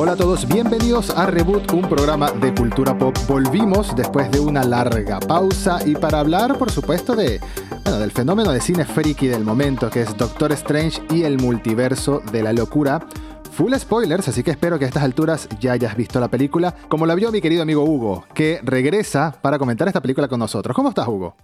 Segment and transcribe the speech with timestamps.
[0.00, 3.16] Hola a todos, bienvenidos a Reboot, un programa de cultura pop.
[3.26, 7.40] Volvimos después de una larga pausa y para hablar, por supuesto, de,
[7.82, 12.22] bueno, del fenómeno de cine friki del momento, que es Doctor Strange y el multiverso
[12.30, 13.04] de la locura.
[13.50, 17.04] Full spoilers, así que espero que a estas alturas ya hayas visto la película, como
[17.04, 20.76] la vio mi querido amigo Hugo, que regresa para comentar esta película con nosotros.
[20.76, 21.34] ¿Cómo estás, Hugo?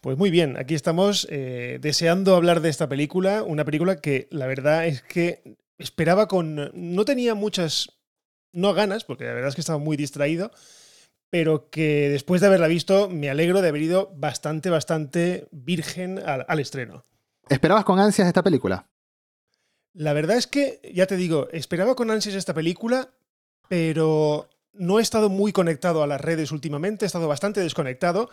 [0.00, 4.46] Pues muy bien, aquí estamos eh, deseando hablar de esta película, una película que la
[4.46, 6.70] verdad es que esperaba con...
[6.74, 7.90] No tenía muchas...
[8.52, 10.52] No ganas, porque la verdad es que estaba muy distraído,
[11.34, 16.60] pero que después de haberla visto me alegro de haber ido bastante, bastante virgen al,
[16.60, 17.04] estreno.
[17.48, 18.88] ¿Esperabas con ansias esta película?
[19.92, 23.10] La verdad es que, ya te digo, esperaba con ansias esta película,
[23.68, 28.30] pero no he estado muy conectado a las redes últimamente, he estado bastante desconectado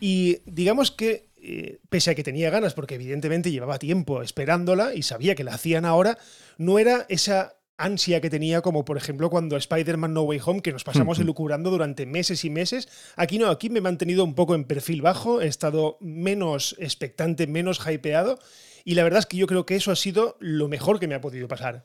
[0.00, 5.02] y digamos que, eh, pese a que tenía ganas, porque evidentemente llevaba tiempo esperándola y
[5.02, 6.18] sabía que la hacían ahora,
[6.56, 10.72] no era esa ansia que tenía como por ejemplo cuando Spider-Man No Way Home, que
[10.72, 12.88] nos pasamos elucubrando durante meses y meses.
[13.16, 17.46] Aquí no, aquí me he mantenido un poco en perfil bajo, he estado menos expectante,
[17.46, 18.38] menos hypeado
[18.84, 21.14] y la verdad es que yo creo que eso ha sido lo mejor que me
[21.14, 21.84] ha podido pasar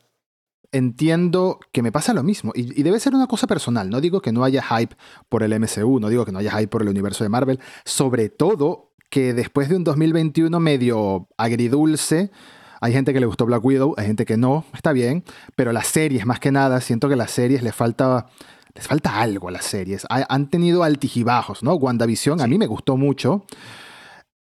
[0.74, 2.52] entiendo que me pasa lo mismo.
[2.54, 3.88] Y, debe ser una cosa personal.
[3.90, 4.96] No digo que no haya hype
[5.28, 7.60] por el MCU, no digo que no haya hype por el universo de Marvel.
[7.84, 12.32] Sobre todo que después de un 2021 medio agridulce,
[12.80, 15.22] hay gente que le gustó Black Widow, hay gente que no, está bien.
[15.54, 18.26] Pero las series, más que nada, siento que las series les falta.
[18.74, 20.04] Les falta algo a las series.
[20.08, 21.74] han tenido altijibajos, ¿no?
[21.74, 23.46] WandaVision a mí me gustó mucho.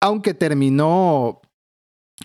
[0.02, 1.39] Aunque terminó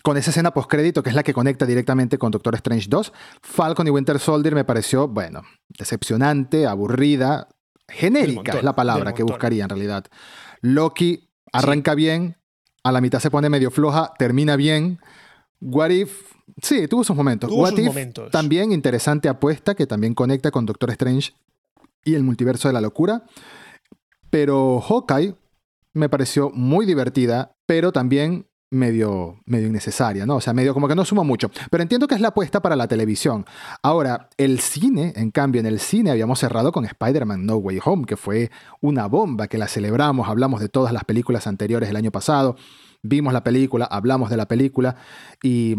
[0.01, 3.85] con esa escena postcrédito que es la que conecta directamente con Doctor Strange 2, Falcon
[3.85, 5.43] y Winter Soldier me pareció, bueno,
[5.77, 7.47] decepcionante, aburrida,
[7.87, 10.05] genérica es la palabra que buscaría en realidad.
[10.61, 12.35] Loki arranca bien,
[12.83, 14.99] a la mitad se pone medio floja, termina bien.
[15.61, 17.49] What If, sí, tuvo sus momentos.
[17.51, 17.95] What If,
[18.31, 21.33] también interesante apuesta que también conecta con Doctor Strange
[22.03, 23.23] y el multiverso de la locura.
[24.29, 25.35] Pero Hawkeye
[25.93, 30.37] me pareció muy divertida, pero también medio, medio innecesaria, ¿no?
[30.37, 31.49] O sea, medio como que no suma mucho.
[31.69, 33.45] Pero entiendo que es la apuesta para la televisión.
[33.81, 38.05] Ahora, el cine, en cambio, en el cine habíamos cerrado con Spider-Man No Way Home,
[38.05, 38.51] que fue
[38.81, 42.55] una bomba, que la celebramos, hablamos de todas las películas anteriores el año pasado,
[43.01, 44.95] vimos la película, hablamos de la película
[45.41, 45.75] y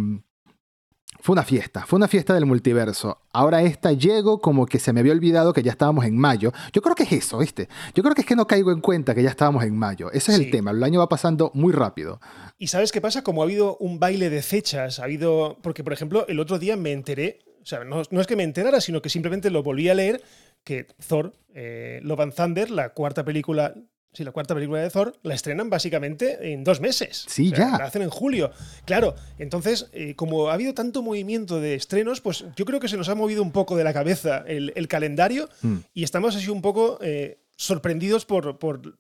[1.25, 3.19] fue una fiesta, fue una fiesta del multiverso.
[3.33, 6.53] Ahora esta llego como que se me había olvidado que ya estábamos en mayo.
[6.71, 7.67] Yo creo que es eso, ¿viste?
[7.95, 10.13] Yo creo que es que no caigo en cuenta que ya estábamos en mayo.
[10.13, 12.21] Ese es el tema, el año va pasando muy rápido.
[12.59, 13.25] ¿Y sabes qué pasa?
[13.25, 15.57] Como ha habido un baile de fechas, ha habido...
[15.63, 18.83] Porque, por ejemplo, el otro día me enteré, o sea, no, es que me enterara,
[18.83, 20.23] sino que simplemente lo volví a leer,
[20.63, 23.73] que Thor, eh, Love and Thunder, la cuarta película
[24.15, 27.27] Sí, la cuarta película de Thor la estrenan básicamente en dos meses.
[27.29, 27.77] Sí, ya.
[27.77, 28.53] La hacen en julio.
[28.85, 32.97] Claro, entonces, eh, como ha habido tanto movimiento de estrenos, pues yo creo que se
[32.97, 35.79] nos ha movido un poco de la cabeza el, calendario mm.
[35.95, 38.97] y estamos así un poco eh, sorprendidos por, por,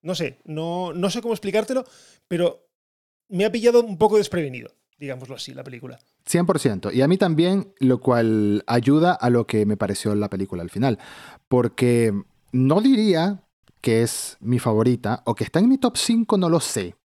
[0.00, 1.84] no sé, no, no sé cómo explicártelo,
[2.26, 2.70] pero
[3.28, 5.98] me ha pillado un poco desprevenido, digámoslo así, la película.
[6.26, 6.94] 100%.
[6.94, 10.70] Y a mí también, lo cual ayuda a lo que me pareció la película al
[10.70, 10.98] final.
[11.48, 12.14] Porque
[12.52, 13.42] no diría
[13.80, 16.96] que es mi favorita o que está en mi top 5, no lo sé.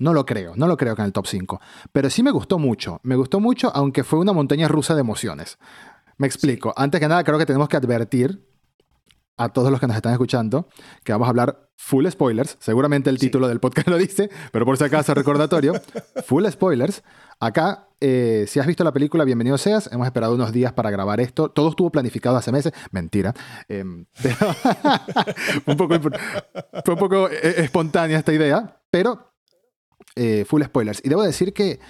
[0.00, 1.60] No lo creo, no lo creo que en el top 5.
[1.92, 3.00] Pero sí me gustó mucho.
[3.02, 5.58] Me gustó mucho, aunque fue una montaña rusa de emociones.
[6.16, 6.72] Me explico.
[6.76, 8.49] Antes que nada, creo que tenemos que advertir
[9.36, 10.68] a todos los que nos están escuchando
[11.04, 12.56] que vamos a hablar full spoilers.
[12.60, 15.72] Seguramente el título del podcast lo dice, pero por si acaso recordatorio.
[16.26, 17.02] full spoilers.
[17.40, 19.90] Acá, eh, si has visto la película, bienvenido seas.
[19.90, 21.50] Hemos esperado unos días para grabar esto.
[21.50, 22.72] Todo estuvo planificado hace meses.
[22.90, 23.34] Mentira.
[23.66, 24.32] Em, fue,
[25.66, 25.98] un poco,
[26.84, 29.32] fue un poco eh, espontánea esta idea, pero
[30.16, 31.00] eh, full spoilers.
[31.02, 31.80] Y debo decir que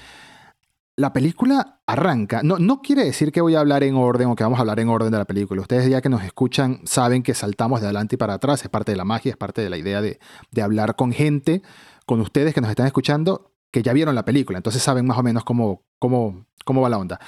[1.01, 2.43] la película arranca.
[2.43, 4.81] No, no quiere decir que voy a hablar en orden o que vamos a hablar
[4.81, 5.63] en orden de la película.
[5.63, 8.63] Ustedes ya que nos escuchan saben que saltamos de adelante y para atrás.
[8.63, 10.19] Es parte de la magia, es parte de la idea de,
[10.63, 11.63] hablar con gente,
[12.05, 14.59] con ustedes que nos están escuchando, que ya vieron la película.
[14.59, 17.19] Entonces saben más o menos cómo, cómo, cómo va la onda.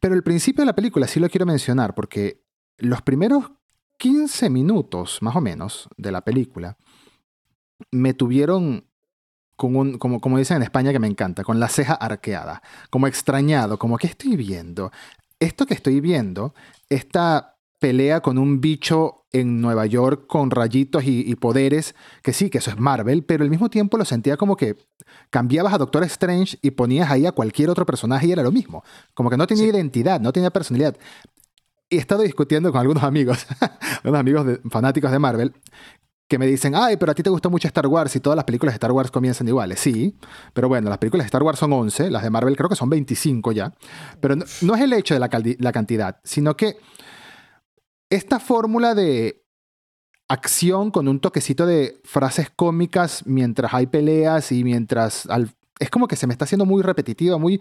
[0.00, 2.42] Pero el principio de la película sí lo quiero mencionar porque
[2.78, 3.52] los primeros
[3.98, 6.76] 15 minutos, más o menos, de la película,
[7.92, 8.87] me tuvieron
[9.60, 13.78] un, como, como dicen en España que me encanta, con la ceja arqueada, como extrañado,
[13.78, 14.92] como que estoy viendo.
[15.40, 16.54] Esto que estoy viendo,
[16.88, 22.58] esta pelea con un bicho en Nueva York con rayitos y, poderes, que sí, que
[22.58, 24.76] eso es Marvel, pero al mismo tiempo lo sentía como que
[25.30, 28.82] cambiabas a Doctor Strange y ponías ahí a cualquier otro personaje y era lo mismo.
[29.14, 30.96] Como que no tenía identidad, no tenía personalidad.
[31.90, 33.46] Y he estado discutiendo con algunos amigos,
[34.04, 35.52] unos amigos fanáticos de Marvel,
[36.28, 38.44] que me dicen, ay, pero a ti te gustó mucho Star Wars y todas las
[38.44, 39.80] películas de Star Wars comienzan iguales.
[39.80, 40.14] Sí,
[40.52, 42.90] pero bueno, las películas de Star Wars son 11, las de Marvel creo que son
[42.90, 43.72] 25 ya.
[44.20, 46.76] Pero no, no es el hecho de la, la cantidad, sino que
[48.10, 49.42] esta fórmula de
[50.28, 55.26] acción con un toquecito de frases cómicas mientras hay peleas y mientras...
[55.78, 57.60] es como que se me está haciendo muy repetitiva, muy,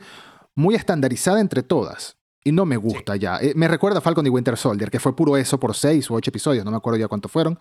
[0.53, 2.17] muy estandarizada entre todas.
[2.43, 3.39] Y no me gusta ya.
[3.39, 6.15] Eh, me recuerda a Falcon y Winter Soldier, que fue puro eso por seis o
[6.15, 7.57] ocho episodios, no me acuerdo ya cuántos fueron.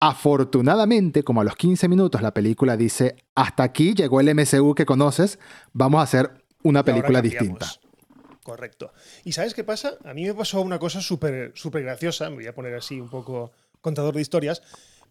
[0.00, 4.84] Afortunadamente, como a los 15 minutos, la película dice, hasta aquí llegó el MCU que
[4.84, 5.38] conoces,
[5.72, 7.66] vamos a hacer una película distinta.
[8.42, 8.92] Correcto.
[9.24, 9.94] ¿Y sabes qué pasa?
[10.04, 13.08] A mí me pasó una cosa súper súper graciosa, me voy a poner así un
[13.08, 13.50] poco
[13.80, 14.62] contador de historias,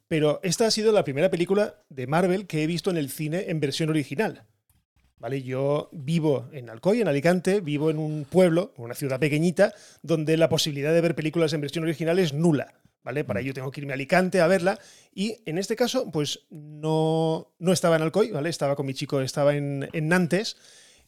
[0.07, 3.45] pero esta ha sido la primera película de Marvel que he visto en el cine
[3.49, 4.45] en versión original.
[5.17, 5.41] ¿Vale?
[5.41, 9.73] Yo vivo en Alcoy, en Alicante, vivo en un pueblo, una ciudad pequeñita,
[10.03, 12.75] donde la posibilidad de ver películas en versión original es nula.
[13.05, 13.23] ¿Vale?
[13.23, 13.43] Para mm.
[13.43, 14.79] ello tengo que irme a Alicante a verla.
[15.13, 18.49] Y en este caso, pues no, no estaba en Alcoy, ¿vale?
[18.49, 20.57] Estaba con mi chico, estaba en, Nantes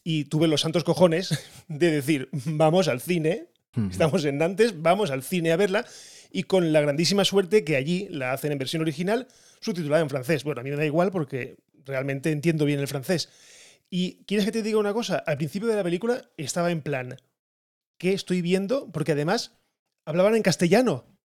[0.04, 3.48] y tuve los santos cojones de decir, vamos al cine,
[3.90, 5.84] estamos en Nantes, vamos al cine a verla.
[6.30, 9.26] Y con la grandísima suerte que allí la hacen en versión original,
[9.60, 10.44] subtitulada en francés.
[10.44, 13.28] Bueno, a mí me da igual porque realmente entiendo bien el francés.
[13.90, 17.16] Y quieres que te diga una cosa, al principio de la película estaba en plan,
[17.96, 18.92] ¿qué estoy viendo?
[18.92, 19.58] Porque además
[20.04, 21.17] hablaban en castellano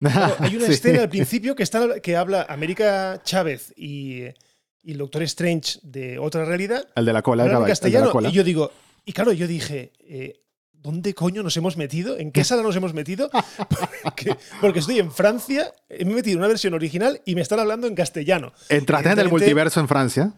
[0.38, 4.24] hay una escena al principio que, está, que habla América Chávez y,
[4.84, 6.86] el Doctor Strange de otra realidad.
[6.94, 8.12] El de la cola, el castellano.
[8.28, 8.70] Y yo digo,
[9.06, 10.42] y claro, yo dije, eh,
[10.72, 12.18] ¿dónde coño nos hemos metido?
[12.18, 13.30] ¿En qué sala nos hemos metido?
[14.60, 17.94] Porque, estoy en Francia, me he metido una versión original y me están hablando en
[17.94, 18.52] castellano.
[18.68, 20.34] ¿Entraste en el multiverso en Francia?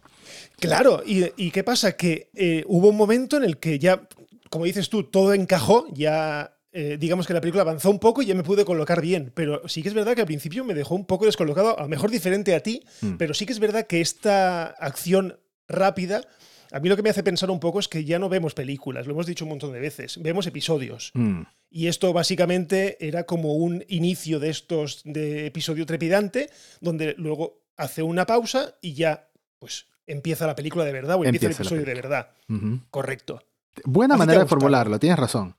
[0.60, 1.96] Claro, y, qué pasa?
[1.96, 4.08] Que eh, hubo un momento en el que ya,
[4.48, 8.26] como dices tú, todo encajó, ya eh, digamos que la película avanzó un poco y
[8.26, 9.32] ya me pude colocar bien.
[9.34, 11.88] Pero sí que es verdad que al principio me dejó un poco descolocado, a lo
[11.88, 13.14] mejor diferente a ti, mm.
[13.14, 16.20] pero sí que es verdad que esta acción rápida.
[16.72, 19.06] A mí lo que me hace pensar un poco es que ya no vemos películas,
[19.06, 21.12] lo hemos dicho un montón de veces, vemos episodios.
[21.14, 21.44] Mm.
[21.70, 26.50] Y esto básicamente era como un inicio de estos de episodio trepidante,
[26.82, 31.46] donde luego hace una pausa y ya pues empieza la película de verdad o empieza,
[31.46, 32.32] el episodio de verdad.
[32.90, 33.42] Correcto.
[33.86, 35.56] Buena manera de formularlo, tienes razón.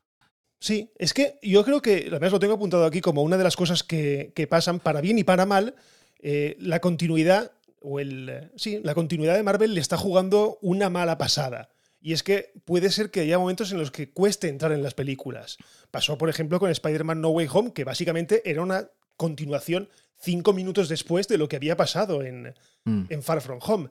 [0.60, 3.56] Sí, es que yo creo que, además lo tengo apuntado aquí como una de las
[3.56, 5.76] cosas que, pasan para bien y para mal,
[6.20, 7.52] eh, la continuidad,
[7.82, 11.70] o el, sí, la continuidad de Marvel le está jugando una mala pasada.
[12.02, 14.94] Y es que puede ser que haya momentos en los que cueste entrar en las
[14.94, 15.58] películas.
[15.92, 19.90] Pasó, por ejemplo, con Spider-Man No Way Home, que básicamente era una continuación
[20.20, 22.56] cinco minutos después de lo que había pasado en,
[22.86, 23.06] mm.
[23.10, 23.90] en Far From Home.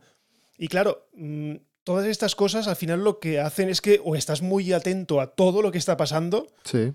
[0.58, 4.42] Y claro, mm, todas estas cosas al final lo que hacen es que o estás
[4.42, 6.48] muy atento a todo lo que está pasando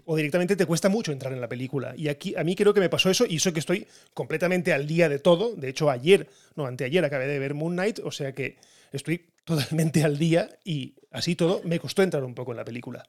[0.03, 1.93] o directamente te cuesta mucho entrar en la película.
[1.95, 4.87] Y aquí a mí creo que me pasó eso y eso que estoy completamente al
[4.87, 5.55] día de todo.
[5.55, 8.57] De hecho, ayer, no, anteayer acabé de ver Moon Knight, o sea que
[8.91, 13.01] estoy totalmente al día y así todo me costó entrar un poco en la película.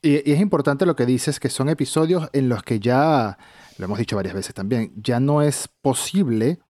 [0.00, 3.36] Y, y es importante lo que dices, que son episodios en los que ya,
[3.76, 6.60] lo hemos dicho varias veces también, ya no es posible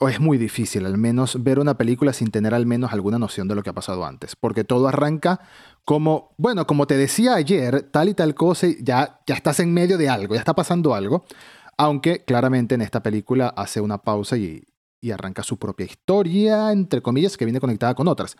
[0.00, 3.48] o es muy difícil al menos ver una película sin tener al menos alguna noción
[3.48, 5.40] de lo que ha pasado antes, porque todo arranca
[5.84, 9.98] como, bueno, como te decía ayer, tal y tal cosa, ya, ya estás en medio
[9.98, 11.24] de algo, ya está pasando algo,
[11.76, 14.64] aunque claramente en esta película hace una pausa y,
[15.12, 18.36] arranca su propia historia, entre comillas, que viene conectada con otras.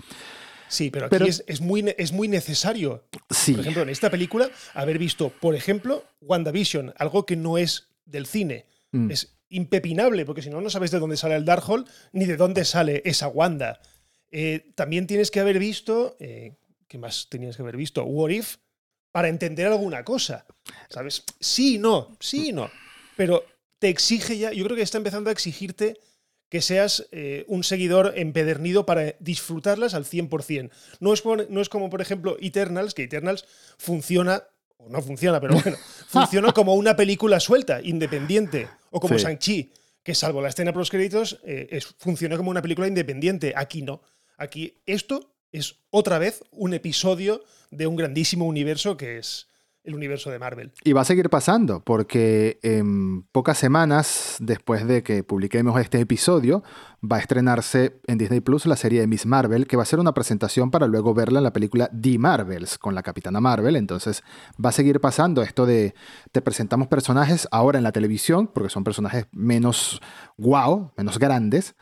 [0.69, 3.52] Sí, pero aquí es, muy, es muy necesario, sí.
[3.52, 8.26] por ejemplo, en esta película, haber visto, por ejemplo, WandaVision, algo que no es del
[8.26, 8.66] cine.
[8.92, 9.11] Mm.
[9.11, 12.64] Es impepinable, porque si no, no sabes de dónde sale el Darkhold ni de dónde
[12.64, 13.81] sale esa Wanda.
[14.31, 18.05] Eh, también tienes que haber visto, eh, ¿qué más tenías que haber visto?
[18.05, 18.57] What If,
[19.12, 20.47] para entender alguna cosa.
[20.88, 21.25] ¿Sabes?
[21.40, 22.71] Sí, no, sí, no.
[23.17, 23.45] Pero
[23.78, 25.99] te exige ya, yo creo que está empezando a exigirte
[26.49, 30.71] que seas eh, un seguidor empedernido para disfrutarlas al 100%.
[31.00, 33.45] No es, no es como, por ejemplo, Eternals, que Eternals
[33.76, 34.45] funciona
[34.78, 35.76] o no funciona, pero bueno,
[36.08, 40.90] funciona como una película suelta, independiente, o como Shang-Chi, que salvo la escena por los
[40.90, 43.52] créditos, eh, funciona como una película independiente.
[43.54, 44.00] Aquí no.
[44.38, 49.48] Aquí esto es otra vez un episodio de un grandísimo universo que es
[49.88, 50.73] el universo de Marvel.
[50.85, 56.62] Y va a seguir pasando, porque en pocas semanas después de que publiquemos este episodio,
[57.02, 59.99] va a estrenarse en Disney Plus la serie de Miss Marvel, que va a ser
[59.99, 63.76] una presentación para luego verla en la película The Marvels con la Capitana Marvel.
[63.76, 64.23] Entonces
[64.62, 65.95] va a seguir pasando esto de
[66.33, 70.00] te presentamos personajes ahora en la televisión, porque son personajes menos
[70.37, 71.75] wow, menos grandes,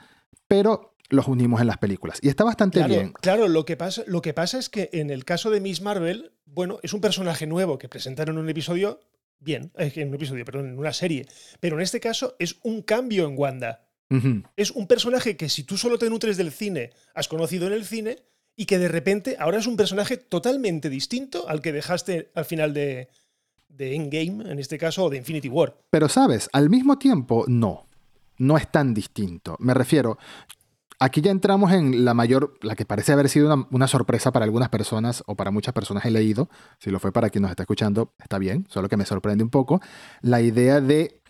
[0.47, 2.19] pero los unimos en las películas.
[2.23, 3.13] Y está bastante bien.
[3.21, 6.33] Claro, lo que, pasa, lo que pasa es que en el caso de Miss Marvel,
[6.45, 9.01] bueno, es un personaje nuevo que presentaron en un episodio,
[9.39, 11.27] bien, en un episodio, perdón, en una serie.
[11.61, 13.83] Pero en este caso es un cambio en Wanda.
[14.55, 17.85] Es un personaje que si tú solo te nutres del cine, has conocido en el
[17.85, 18.19] cine,
[18.57, 22.73] y que de repente ahora es un personaje totalmente distinto al que dejaste al final
[22.73, 23.09] de,
[23.69, 25.77] de Endgame, en este caso, o de Infinity War.
[25.91, 27.87] Pero sabes, al mismo tiempo, no.
[28.39, 29.57] No es tan distinto.
[29.61, 30.19] Me refiero,
[30.99, 34.69] aquí ya entramos en la mayor, la que parece haber sido una, sorpresa para algunas
[34.69, 36.49] personas o para muchas personas he leído,
[36.79, 39.51] si lo fue para quien nos está escuchando, está bien, solo que me sorprende un
[39.51, 39.81] poco,
[40.23, 41.21] la idea de,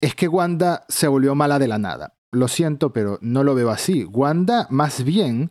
[0.00, 2.14] es que Wanda se volvió mala de la nada.
[2.32, 4.04] Lo siento, pero no lo veo así.
[4.04, 5.50] Wanda más bien,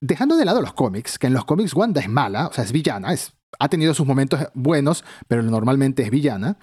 [0.00, 2.72] dejando de lado los cómics, que en los cómics Wanda es mala, o sea, es
[2.72, 6.58] villana, es, ha tenido sus momentos buenos, pero normalmente es villana.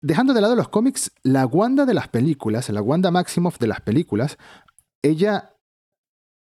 [0.00, 3.80] Dejando de lado los cómics, la Wanda de las películas, la Wanda Maximoff de las
[3.80, 4.38] películas,
[5.02, 5.54] ella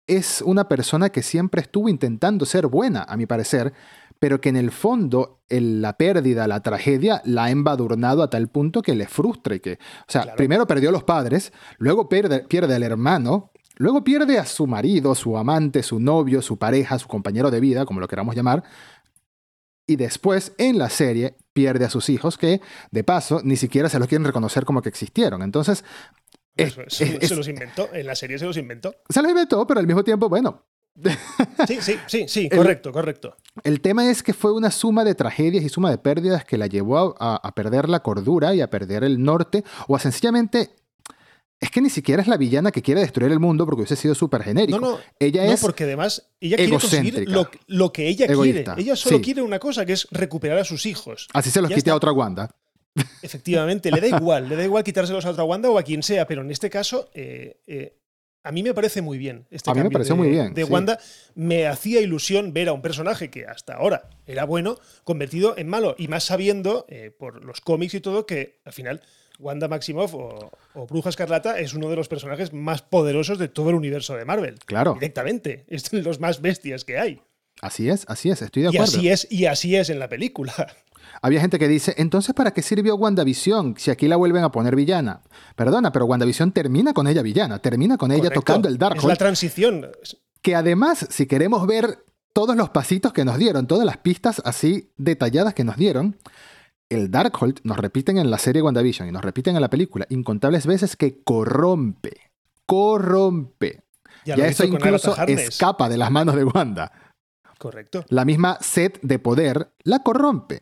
[0.06, 3.72] es una persona que siempre estuvo intentando ser buena, a mi parecer,
[4.18, 8.82] pero que en el fondo la pérdida, la tragedia, la ha embadurnado a tal punto
[8.82, 12.74] que le frustra y que, o sea, primero perdió a los padres, luego pierde, pierde
[12.74, 17.50] al hermano, luego pierde a su marido, su amante, su novio, su pareja, su compañero
[17.50, 18.64] de vida, como lo queramos llamar,
[19.86, 23.98] y después en la serie pierde a sus hijos que, de paso, ni siquiera se
[23.98, 25.42] los quieren reconocer como que existieron.
[25.42, 25.84] Entonces,
[26.88, 28.94] se los inventó, en la serie se los inventó.
[29.08, 30.64] Se los inventó, pero al mismo tiempo, bueno.
[31.66, 33.36] Sí, sí, sí, sí, correcto, correcto.
[33.62, 36.66] El tema es que fue una suma de tragedias y suma de pérdidas que la
[36.66, 40.70] llevó a, perder la cordura y a perder el norte, o a sencillamente
[41.60, 44.14] es que ni siquiera es la villana que quiere destruir el mundo porque hubiese sido
[44.14, 44.78] súper genérico.
[44.78, 48.64] No, no, ella no, porque además ella quiere conseguir lo, que ella quiere.
[48.76, 51.28] Ella solo quiere una cosa, que es recuperar a sus hijos.
[51.32, 52.54] Así se los quite a otra Wanda.
[53.22, 56.26] Efectivamente, le da igual, le da igual quitárselos a otra Wanda o a quien sea,
[56.26, 57.96] pero en este caso, eh, eh,
[58.44, 59.46] a mí me parece muy bien.
[59.50, 60.54] Este a mí me pareció de, muy bien.
[60.54, 60.98] De Wanda
[61.34, 65.96] me hacía ilusión ver a un personaje que hasta ahora era bueno, convertido en malo,
[65.98, 69.02] y más sabiendo, eh, por los cómics y todo, que al final
[69.38, 70.50] Wanda Maximoff o,
[70.88, 74.58] Bruja Escarlata es uno de los personajes más poderosos de todo el universo de Marvel.
[74.66, 74.94] Claro.
[74.94, 75.64] Directamente.
[75.68, 77.20] Es de los más bestias que hay.
[77.60, 78.84] Así es, así es, estoy de acuerdo.
[78.84, 80.52] Y así es, y así es en la película.
[81.22, 84.76] Había gente que dice, entonces ¿para qué sirvió WandaVision si aquí la vuelven a poner
[84.76, 85.22] villana?
[85.56, 89.04] Perdona, pero WandaVision termina con ella villana, termina con ella tocando el Darkhold.
[89.04, 89.86] Es la transición.
[90.42, 94.90] Que además, si queremos ver todos los pasitos que nos dieron, todas las pistas así
[94.96, 96.16] detalladas que nos dieron,
[96.88, 100.66] el Darkhold nos repiten en la serie WandaVision y nos repiten en la película incontables
[100.66, 102.32] veces que corrompe,
[102.66, 103.82] corrompe.
[104.24, 106.92] Ya, eso incluso escapa de las manos de Wanda.
[107.58, 108.04] Correcto.
[108.08, 110.60] La misma sed de poder la corrompe.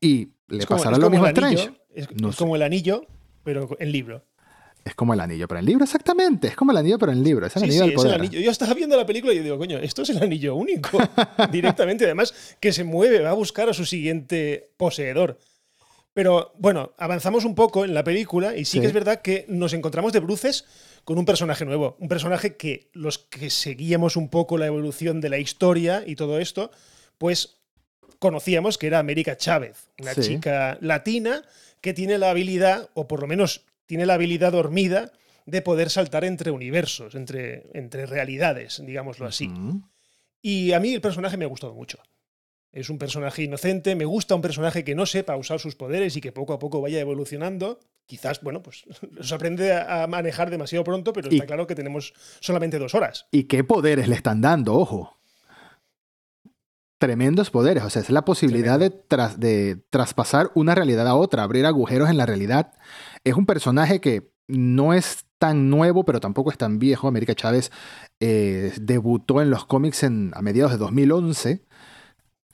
[0.00, 1.70] Y le pasará lo mismo a Strange.
[1.94, 3.06] Es, como el anillo,
[3.44, 4.24] pero en libro.
[4.84, 6.48] Es como el anillo, pero en libro, exactamente.
[6.48, 7.46] Es como el anillo, pero en libro.
[7.46, 8.30] Es el anillo del poder.
[8.30, 10.98] Yo estaba viendo la película y yo digo, coño, esto es el anillo único.
[11.52, 12.04] Directamente.
[12.04, 15.38] Además, que se mueve, va a buscar a su siguiente poseedor.
[16.12, 19.72] Pero bueno, avanzamos un poco en la película y sí, que es verdad que nos
[19.74, 20.64] encontramos de bruces
[21.04, 21.96] con un personaje nuevo.
[22.00, 26.40] Un personaje que los que seguíamos un poco la evolución de la historia y todo
[26.40, 26.72] esto,
[27.16, 27.59] pues
[28.20, 31.42] conocíamos que era América Chávez, una chica latina
[31.80, 35.10] que tiene la habilidad, o por lo menos tiene la habilidad dormida,
[35.46, 39.50] de poder saltar entre universos, entre, entre realidades, digámoslo así.
[40.42, 41.98] Y a mí el personaje me ha gustado mucho.
[42.72, 46.20] Es un personaje inocente, me gusta un personaje que no sepa usar sus poderes y
[46.20, 47.80] que poco a poco vaya evolucionando.
[48.06, 52.78] Quizás, bueno, pues los aprende a manejar demasiado pronto, pero está claro que tenemos solamente
[52.78, 53.26] dos horas.
[53.32, 54.74] ¿Y qué poderes le están dando?
[54.74, 55.19] Ojo
[57.00, 57.82] tremendos poderes.
[57.82, 58.92] O sea, es la posibilidad de,
[59.38, 62.74] de, traspasar una realidad a otra, abrir agujeros en la realidad.
[63.24, 67.08] Es un personaje que no es tan nuevo, pero tampoco es tan viejo.
[67.08, 67.72] América Chávez
[68.20, 71.64] eh, debutó en los cómics en, a mediados de 2011.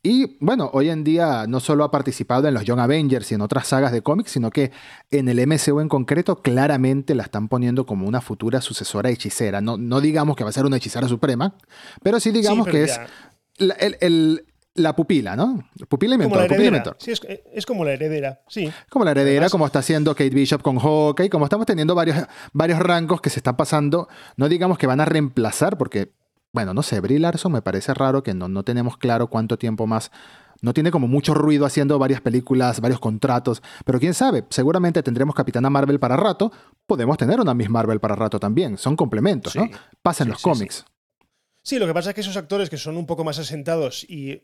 [0.04, 3.40] Y bueno, hoy en día no solo ha participado en los Young Avengers y en
[3.40, 4.70] otras sagas de cómics, sino que
[5.10, 9.60] en el MCU en concreto claramente la están poniendo como una futura sucesora hechicera.
[9.60, 11.56] No, no digamos que va a ser una hechicera suprema,
[12.04, 13.00] pero sí digamos que es
[13.58, 15.68] la, pupila, ¿no?
[15.88, 16.48] Pupila y mentor.
[16.48, 17.12] Pupila Sí,
[17.52, 18.70] es, como la heredera, sí.
[18.90, 22.18] Como la heredera, como está haciendo Kate Bishop con Hawkeye, como estamos teniendo varios,
[22.52, 26.12] varios rangos que se están pasando, no digamos que van a reemplazar, porque,
[26.52, 29.86] bueno, no sé, Brie Larson me parece raro que no, no tenemos claro cuánto tiempo
[29.86, 30.10] más
[30.62, 35.34] no tiene como mucho ruido haciendo varias películas, varios contratos, pero quién sabe, seguramente tendremos
[35.34, 36.52] Capitana Marvel para rato,
[36.86, 39.68] podemos tener una Miss Marvel para rato también, son complementos, ¿no?
[40.02, 40.84] Pasen los cómics.
[41.66, 44.40] Sí, lo que pasa es que esos actores que son un poco más asentados y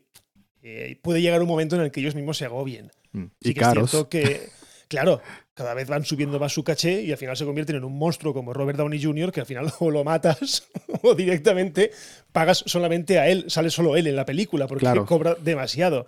[0.61, 2.91] eh, puede llegar un momento en el que ellos mismos se agobien.
[3.13, 4.07] Mm, y caros.
[4.09, 4.49] que,
[4.89, 5.21] claro,
[5.53, 8.33] cada vez van subiendo más su caché y al final se convierten en un monstruo
[8.33, 10.67] como Robert Downey Jr., que al final o lo matas
[11.01, 11.91] o directamente
[12.33, 16.05] pagas solamente a él, sale solo él en la película porque cobra demasiado.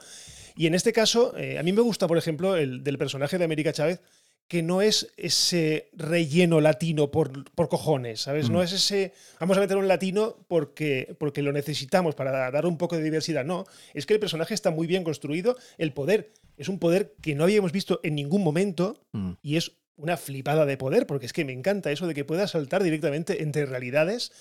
[0.57, 3.45] Y en este caso, eh, a mí me gusta, por ejemplo, el del personaje de
[3.45, 4.01] América Chávez,
[4.47, 8.49] que no es ese relleno latino por, por cojones, ¿sabes?
[8.51, 8.63] No Mm.
[8.63, 12.95] es ese, vamos a meter un latino porque, porque lo necesitamos para dar un poco
[12.95, 13.65] de diversidad, no.
[13.95, 17.43] Es que el personaje está muy bien construido, el poder es un poder que no
[17.43, 19.31] habíamos visto en ningún momento Mm.
[19.41, 22.47] y es una flipada de poder, porque es que me encanta eso de que pueda
[22.47, 24.31] saltar directamente entre realidades.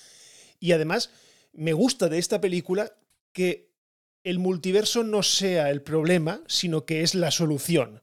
[0.60, 1.10] Y además,
[1.52, 2.92] me gusta de esta película
[3.32, 3.70] que
[4.24, 8.00] el multiverso no sea el problema, sino que es la solución.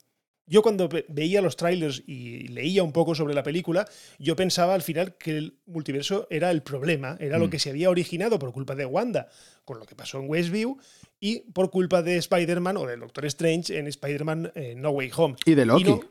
[0.52, 3.88] Yo cuando ve- veía los trailers y leía un poco sobre la película,
[4.20, 7.50] yo pensaba al final que el multiverso era el problema, era lo Mm.
[7.52, 9.30] que se había originado por culpa de Wanda,
[9.64, 10.78] con lo que pasó en Westview,
[11.22, 15.36] y por culpa de Spider-Man o del Doctor Strange en Spider-Man eh, No Way Home.
[15.46, 15.84] Y de Loki.
[15.84, 16.02] Y, no-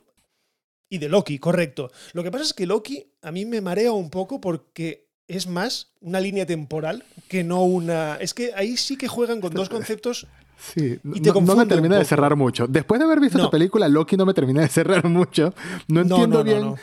[0.89, 1.91] y de Loki, correcto.
[2.13, 5.93] Lo que pasa es que Loki a mí me marea un poco porque es más
[6.01, 8.15] una línea temporal que no una...
[8.19, 9.69] Es que ahí sí que juegan con dos
[10.01, 10.25] conceptos
[10.61, 12.67] Sí, no, Y te no me termina de cerrar mucho.
[12.67, 13.45] Después de haber visto No.
[13.45, 15.53] esta película, Loki no me termina de cerrar mucho.
[15.87, 16.75] No entiendo no, bien.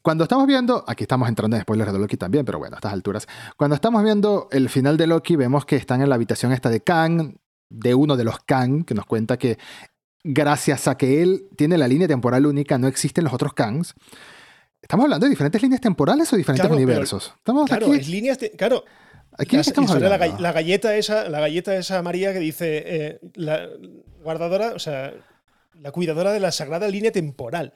[0.00, 2.92] Cuando estamos viendo, aquí estamos entrando en spoilers de Loki también, pero bueno, a estas
[2.92, 3.26] alturas.
[3.56, 6.80] Cuando estamos viendo el final de Loki, vemos que están en la habitación esta de
[6.80, 7.34] Kang,
[7.68, 9.58] de uno de los Kang, que nos cuenta que
[10.22, 13.94] gracias a que él tiene la línea temporal única, no existen los otros Kangs.
[14.80, 17.32] ¿Estamos hablando de diferentes líneas temporales o diferentes Claro, pero- universos?
[17.36, 17.96] Estamos Claro, aquí.
[17.96, 18.38] es líneas...
[18.38, 18.84] de- claro,
[19.38, 23.68] aquí las- estamos la, la galleta esa, la galleta esa María que dice eh, la
[24.22, 25.12] guardadora, o sea,
[25.80, 27.72] la cuidadora de la sagrada línea temporal.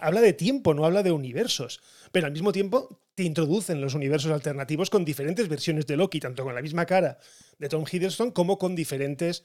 [0.00, 1.80] Habla de tiempo, no habla de universos.
[2.12, 6.42] Pero al mismo tiempo te introducen los universos alternativos con diferentes versiones de Loki, tanto
[6.44, 7.18] con la misma cara
[7.58, 9.44] de Tom Hiddleston como con diferentes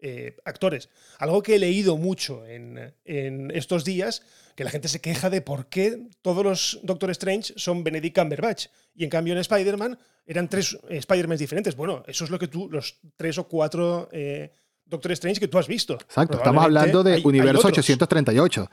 [0.00, 0.88] eh, actores.
[1.18, 4.22] Algo que he leído mucho en, en estos días,
[4.54, 8.66] que la gente se queja de por qué todos los Doctor Strange son Benedict Cumberbatch.
[8.94, 11.76] Y en cambio en Spider-Man eran tres eh, Spider-Man diferentes.
[11.76, 14.50] Bueno, eso es lo que tú, los tres o cuatro eh,
[14.84, 15.94] Doctor Strange que tú has visto.
[15.94, 17.78] Exacto, estamos hablando de hay- hay universo otros.
[17.78, 18.70] 838.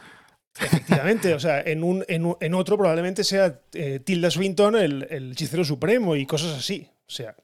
[0.60, 5.32] Efectivamente, o sea, en, un, en, en otro probablemente sea eh, Tilda Swinton el, el
[5.32, 6.88] hechicero supremo y cosas así.
[7.08, 7.36] O sea,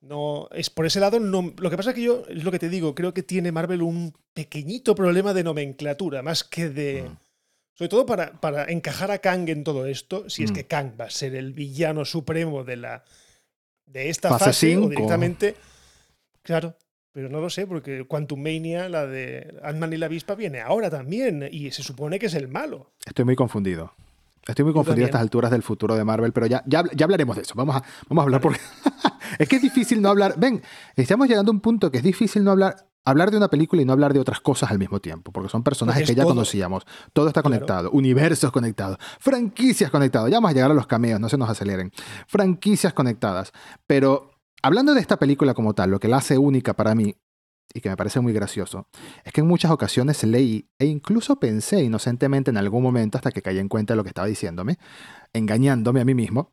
[0.00, 1.18] no es por ese lado.
[1.20, 3.52] No, lo que pasa es que yo, es lo que te digo, creo que tiene
[3.52, 7.02] Marvel un pequeñito problema de nomenclatura, más que de.
[7.08, 7.16] Mm.
[7.74, 10.54] Sobre todo para, para encajar a Kang en todo esto, si es Mm.
[10.54, 13.04] que Kang va a ser el villano supremo de la
[13.86, 14.86] de esta Fase fase, cinco.
[14.86, 15.54] o directamente.
[16.42, 16.76] Claro,
[17.12, 20.90] pero no lo sé, porque Quantum Mania, la de Ant-Man y la avispa, viene ahora
[20.90, 22.90] también, y se supone que es el malo.
[23.06, 23.92] Estoy muy confundido.
[24.48, 27.36] Estoy muy confundido a estas alturas del futuro de Marvel, pero ya, ya, ya hablaremos
[27.36, 27.52] de eso.
[27.54, 28.58] Vamos a, vamos a hablar porque
[29.38, 30.34] es que es difícil no hablar.
[30.38, 30.62] Ven,
[30.96, 33.84] estamos llegando a un punto que es difícil no hablar, hablar de una película y
[33.84, 36.32] no hablar de otras cosas al mismo tiempo, porque son personajes Porque que ya todo.
[36.32, 36.84] conocíamos.
[37.12, 37.54] Todo está Claro.
[37.56, 40.30] conectado, universos conectados, franquicias conectadas.
[40.30, 41.92] Ya vamos a llegar a los cameos, no se nos aceleren.
[42.26, 43.52] Franquicias conectadas.
[43.86, 44.30] Pero
[44.62, 47.14] hablando de esta película como tal, lo que la hace única para mí
[47.72, 48.88] y que me parece muy gracioso,
[49.24, 53.42] es que en muchas ocasiones leí e incluso pensé inocentemente en algún momento hasta que
[53.42, 54.78] caí en cuenta de lo que estaba diciéndome,
[55.32, 56.52] engañándome a mí mismo,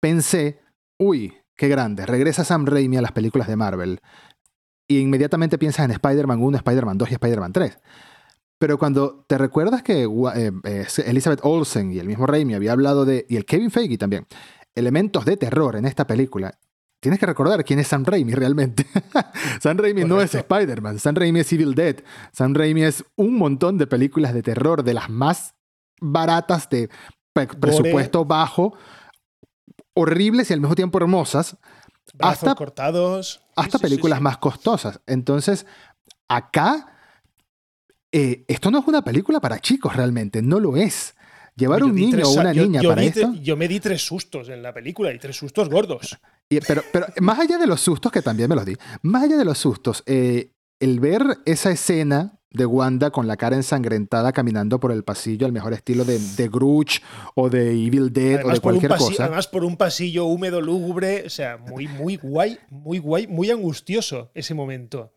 [0.00, 0.60] pensé,
[0.98, 4.00] uy, qué grande, regresa Sam Raimi a las películas de Marvel
[4.88, 7.78] y inmediatamente piensas en Spider-Man 1, Spider-Man 2 y Spider-Man 3.
[8.58, 13.24] Pero cuando te recuerdas que eh, Elizabeth Olsen y el mismo Raimi había hablado de,
[13.28, 14.26] y el Kevin Feige también,
[14.74, 16.58] elementos de terror en esta película,
[17.00, 18.86] tienes que recordar quién es Sam Raimi realmente.
[19.60, 20.34] Sam Raimi no es.
[20.34, 21.96] Spider-Man, Sam Raimi es Evil Dead,
[22.32, 25.54] Sam Raimi es un montón de películas de terror de las más
[26.00, 26.88] baratas de
[27.32, 28.74] pre- presupuesto bajo,
[29.94, 31.56] horribles y al mismo tiempo hermosas,
[32.14, 33.40] Brazos Hasta- cortados.
[33.56, 34.22] Hasta sí, películas sí.
[34.24, 35.00] más costosas.
[35.06, 35.64] Entonces,
[36.28, 36.96] acá,
[38.12, 41.14] eh, esto no es una película para chicos realmente, no lo es.
[41.56, 43.28] Llevar Yo un niño tres o una yo- niña yo para di esto.
[43.28, 46.18] tre- yo me di tres sustos en la película y tres sustos gordos.
[46.50, 49.36] Y- pero, pero más allá de los sustos, que también me los di, más allá
[49.36, 54.80] de los sustos, eh, el ver esa escena de Wanda con la cara ensangrentada caminando
[54.80, 57.00] por el pasillo al mejor estilo de, de Grudge
[57.36, 59.24] o de Evil Dead o Además de por, un cualquier cosa.
[59.26, 61.22] además por un pasillo húmedo, lúgubre.
[61.24, 65.12] O sea, muy, muy guay, muy guay, muy angustioso ese momento.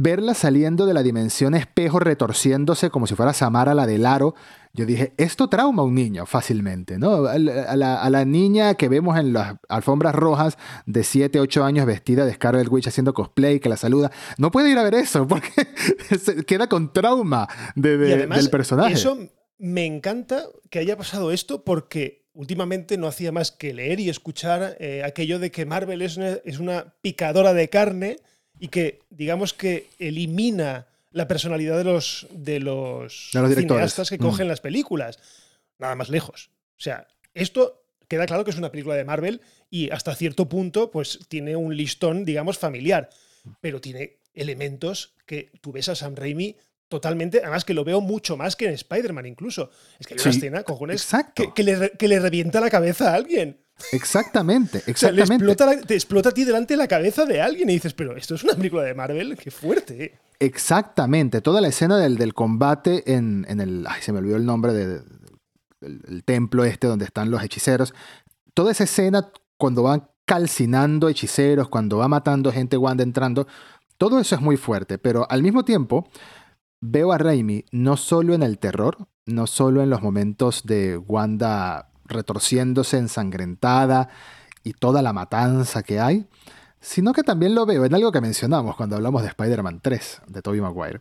[0.00, 4.34] Verla saliendo de la dimensión espejo, retorciéndose como si fuera Samara la del aro,
[4.72, 7.26] yo dije, esto trauma a un niño fácilmente, ¿no?
[7.26, 10.56] A la, a niña que vemos en las alfombras rojas
[10.86, 14.70] de 7, 8 años vestida de Scarlet Witch haciendo cosplay, que la saluda, no puede
[14.70, 15.50] ir a ver eso porque
[16.18, 18.94] se queda con trauma de- de- y además, del personaje.
[18.94, 19.18] eso
[19.58, 24.76] me encanta que haya pasado esto porque últimamente no hacía más que leer y escuchar
[24.78, 28.18] eh, aquello de que Marvel es una, es una picadora de carne
[28.60, 33.78] y que, digamos que elimina la personalidad de los, de los, De los directores.
[33.80, 34.22] cineastas que Mm.
[34.22, 35.18] cogen las películas.
[35.78, 36.50] Nada más lejos.
[36.76, 39.40] O sea, esto queda claro que es una película de Marvel
[39.70, 43.08] y hasta cierto punto pues tiene un listón, digamos, familiar.
[43.60, 46.56] Pero tiene elementos que tú ves a Sam Raimi
[46.88, 49.70] totalmente, además que lo veo mucho más que en Spider-Man incluso.
[49.98, 51.42] Es que hay una Sí, escena, cojones, exacto.
[51.42, 53.60] que, que le, que le revienta la cabeza a alguien.
[53.92, 55.34] Exactamente, O sea, le exactamente.
[55.34, 58.34] explota la- te explota a ti delante la cabeza de alguien y dices, pero esto
[58.34, 60.18] es una película de Marvel, qué fuerte.
[60.40, 63.86] Exactamente, toda la escena del, del combate en, en el...
[63.88, 65.02] Ay, se me olvidó el nombre de- de-
[65.80, 67.94] del del templo este donde están los hechiceros.
[68.52, 73.46] Toda esa escena cuando van calcinando hechiceros, cuando va matando gente Wanda entrando,
[73.96, 76.08] todo eso es muy fuerte, pero al mismo tiempo
[76.80, 81.90] veo a Raimi no solo en el terror, no solo en los momentos de Wanda
[82.04, 84.08] retorciéndose ensangrentada
[84.64, 86.26] y toda la matanza que hay,
[86.80, 90.42] sino que también lo veo en algo que mencionamos cuando hablamos de Spider-Man 3, de
[90.42, 91.00] Tobey Maguire,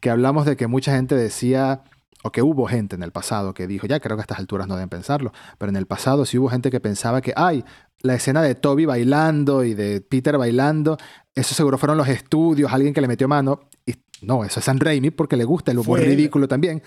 [0.00, 1.82] que hablamos de que mucha gente decía,
[2.22, 4.66] o que hubo gente en el pasado que dijo, ya creo que a estas alturas
[4.66, 7.64] no deben pensarlo, pero en el pasado sí hubo gente que pensaba que, ay,
[8.00, 10.96] la escena de Toby bailando y de Peter bailando,
[11.34, 14.80] eso seguro fueron los estudios, alguien que le metió mano, y no, eso es San
[14.80, 16.82] Raimi porque le gusta el humor Fue ridículo también.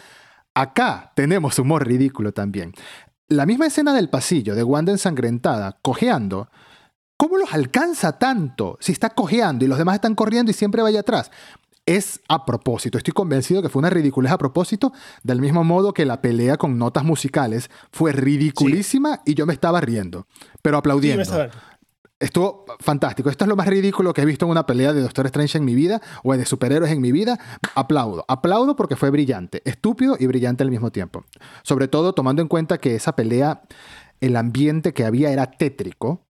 [0.54, 2.74] Acá tenemos humor ridículo también.
[3.28, 6.50] La misma escena del pasillo de Wanda ensangrentada, cojeando,
[7.18, 11.02] ¿cómo los alcanza tanto si está cojeando y los demás están corriendo y siempre vaya
[11.02, 11.30] atrás?
[11.86, 14.92] Es a propósito, estoy convencido que fue una ridiculez a propósito,
[15.24, 19.82] del mismo modo que la pelea con notas musicales fue ridiculísima y yo me estaba
[19.82, 20.28] riendo,
[20.62, 21.22] pero Sí, aplaudiendo.
[21.24, 21.50] estaban-
[22.20, 23.30] Estuvo fantástico.
[23.30, 25.64] Esto es lo más ridículo que he visto en una pelea de Doctor Strange en
[25.64, 27.40] mi vida o de superhéroes en mi vida.
[27.76, 28.26] Aplaudo.
[28.28, 29.62] Aplaudo porque fue brillante.
[29.64, 31.24] Estúpido y brillante al mismo tiempo.
[31.64, 33.62] Sobre todo tomando en cuenta que esa pelea,
[34.20, 36.29] el ambiente que había era tétrico.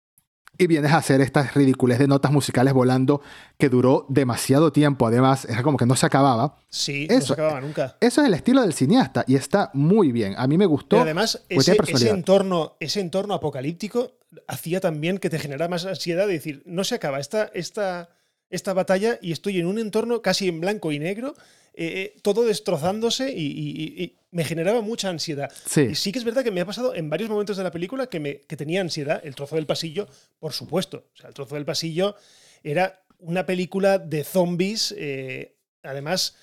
[0.60, 3.22] Y vienes a hacer estas ridiculez de notas musicales volando
[3.58, 5.08] que duró demasiado tiempo.
[5.08, 6.58] Además, era como que no se acababa.
[6.69, 7.95] Sí, no se acababa nunca.
[8.02, 10.36] Eso es el estilo del cineasta y está muy bien.
[10.38, 10.98] A mí me gustó.
[10.98, 11.78] Pero además, ese,
[12.10, 14.12] entorno, ese entorno apocalíptico
[14.48, 18.10] hacía también que te generara más ansiedad de decir, no se acaba esta, esta,
[18.50, 21.36] esta batalla y estoy en un entorno casi en blanco y negro,
[21.74, 25.52] eh, eh, todo destrozándose y, y- y me generaba mucha ansiedad.
[25.66, 25.82] Sí.
[25.92, 28.08] Y sí que es verdad que me ha pasado en varios momentos de la película
[28.08, 29.22] que, me, que tenía ansiedad.
[29.24, 30.08] El trozo del pasillo,
[30.40, 31.06] por supuesto.
[31.14, 32.16] O sea, el trozo del pasillo
[32.64, 36.36] era una película de zombies, eh, además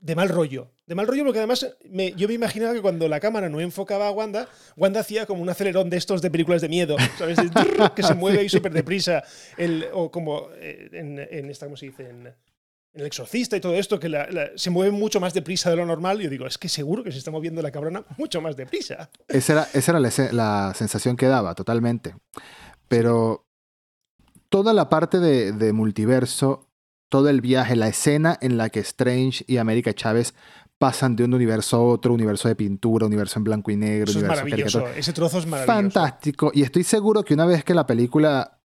[0.00, 0.70] de mal rollo.
[0.86, 4.06] De mal rollo porque además me- yo me imaginaba que cuando la cámara no enfocaba
[4.08, 7.36] a Wanda, Wanda hacía como un acelerón de estos de películas de miedo, ¿sabes?
[7.38, 9.22] De trrr, que se mueve ahí súper deprisa.
[9.56, 12.10] El, o como eh, en, en esta, ¿cómo se dice?
[12.10, 15.70] En, en El Exorcista y todo esto, que la- la- se mueve mucho más deprisa
[15.70, 16.20] de lo normal.
[16.20, 19.08] Yo digo, es que seguro que se está moviendo la cabrona mucho más deprisa.
[19.28, 22.14] Esa era, esa era la, la sensación que daba, totalmente.
[22.88, 23.46] Pero
[24.50, 26.68] toda la parte de, de multiverso,
[27.08, 30.34] todo el viaje, la escena en la que Strange y América Chávez
[30.78, 34.18] pasan de un universo a otro, universo de pintura, universo en blanco y negro, Eso
[34.18, 34.78] es universo maravilloso.
[34.78, 34.98] caricatura.
[35.00, 35.80] Ese trozo es maravilloso.
[35.80, 36.50] Fantástico.
[36.54, 38.60] Y estoy seguro que una vez que la película,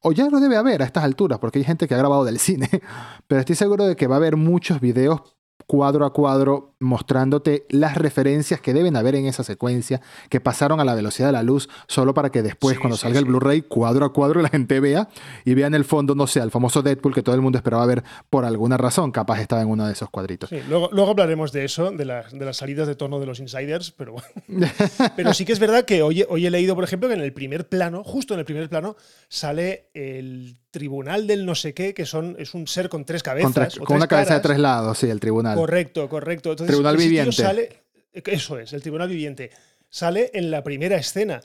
[0.00, 2.38] o ya lo debe haber a estas alturas, porque hay gente que ha grabado del
[2.38, 2.68] cine,
[3.26, 5.22] pero estoy seguro de que va a haber muchos videos
[5.66, 10.84] cuadro a cuadro mostrándote las referencias que deben haber en esa secuencia, que pasaron a
[10.84, 13.24] la velocidad de la luz, solo para que después, Sí, cuando sí, salga el.
[13.24, 15.08] Blu-ray, cuadro a cuadro, la gente vea
[15.44, 17.84] y vea en el fondo, no sé, al famoso Deadpool que todo el mundo esperaba
[17.86, 20.48] ver por alguna razón, capaz estaba en uno de esos cuadritos.
[20.50, 23.40] Sí, luego, luego hablaremos de eso, de, las- de las salidas de tono de los
[23.40, 24.28] insiders, pero bueno.
[25.16, 27.32] Pero sí que es verdad que hoy, hoy he leído, por ejemplo, que en el
[27.32, 28.96] primer plano, justo en el primer plano,
[29.28, 33.52] sale el tribunal del no sé qué, que son, es un ser con tres cabezas.
[33.52, 35.56] Con, tres- o con tres una cabeza de tres lados, sí, el tribunal.
[35.56, 36.50] Correcto, correcto.
[36.50, 37.32] Entonces, Tribunal viviente.
[37.32, 39.50] Sale, eso es, el tribunal viviente.
[39.88, 41.40] Sale en la primera escena.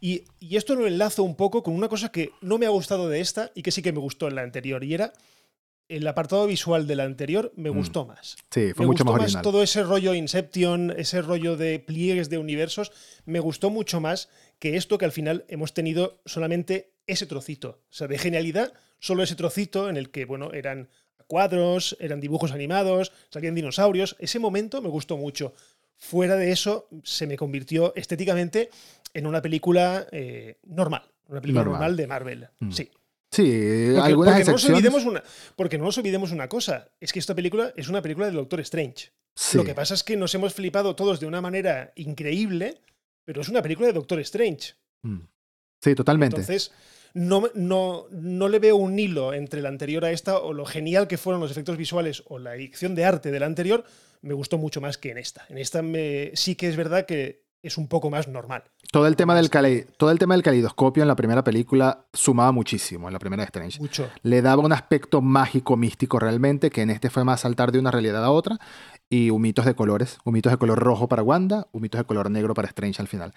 [0.00, 3.08] Y, y esto lo enlazo un poco con una cosa que no me ha gustado
[3.08, 4.84] de esta y que sí que me gustó en la anterior.
[4.84, 5.12] Y era
[5.88, 7.74] el apartado visual de la anterior me Mm.
[7.76, 8.36] gustó más.
[8.50, 9.42] Sí, fue me mucho gustó más original.
[9.42, 12.90] todo ese rollo Inception, ese rollo de pliegues de universos,
[13.24, 17.82] me gustó mucho más que esto que al final hemos tenido solamente ese trocito.
[17.90, 20.88] O sea, de genialidad, solo ese trocito en el que, bueno, eran
[21.26, 24.16] cuadros, eran dibujos animados, salían dinosaurios.
[24.18, 25.54] Ese momento me gustó mucho.
[25.96, 28.70] Fuera de eso, se me convirtió estéticamente
[29.14, 31.02] en una película eh, normal.
[31.28, 31.80] Una película Normal.
[31.80, 32.48] normal, de Marvel.
[32.60, 32.70] Mm.
[32.70, 32.90] Sí.
[33.28, 35.22] Sí, Porque, algunas porque no nos olvidemos una,
[35.56, 36.88] porque no nos olvidemos una cosa.
[37.00, 39.10] Es que esta película es una película del Doctor Strange.
[39.34, 39.58] Sí.
[39.58, 42.80] Lo que pasa es que nos hemos flipado todos de una manera increíble,
[43.24, 44.74] pero es una película de Doctor Strange.
[45.02, 45.22] Mm.
[45.82, 46.36] Sí, totalmente.
[46.36, 46.70] Entonces,
[47.16, 51.08] no, no, no le veo un hilo entre la anterior a esta o lo genial
[51.08, 53.84] que fueron los efectos visuales o la edición de arte de la anterior.
[54.20, 55.46] Me gustó mucho más que en esta.
[55.48, 58.64] En esta me, sí que es verdad que es un poco más normal.
[58.92, 62.52] Todo el tema del cale- todo el tema del calidoscopio en la primera película sumaba
[62.52, 63.80] muchísimo en la primera de Strange.
[63.80, 64.08] Mucho.
[64.22, 67.90] Le daba un aspecto mágico, místico realmente, que en este fue más saltar de una
[67.90, 68.58] realidad a otra.
[69.08, 70.18] Y humitos de colores.
[70.24, 73.32] Humitos de color rojo para Wanda, humitos de color negro para Strange al final.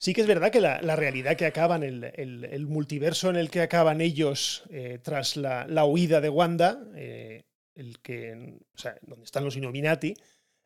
[0.00, 3.60] Sí que es verdad que la, realidad que acaban, el, el, multiverso en el que
[3.60, 7.42] acaban ellos eh, tras la, la, huida de Wanda, eh,
[7.74, 10.14] el que, o sea, donde están los Illuminati,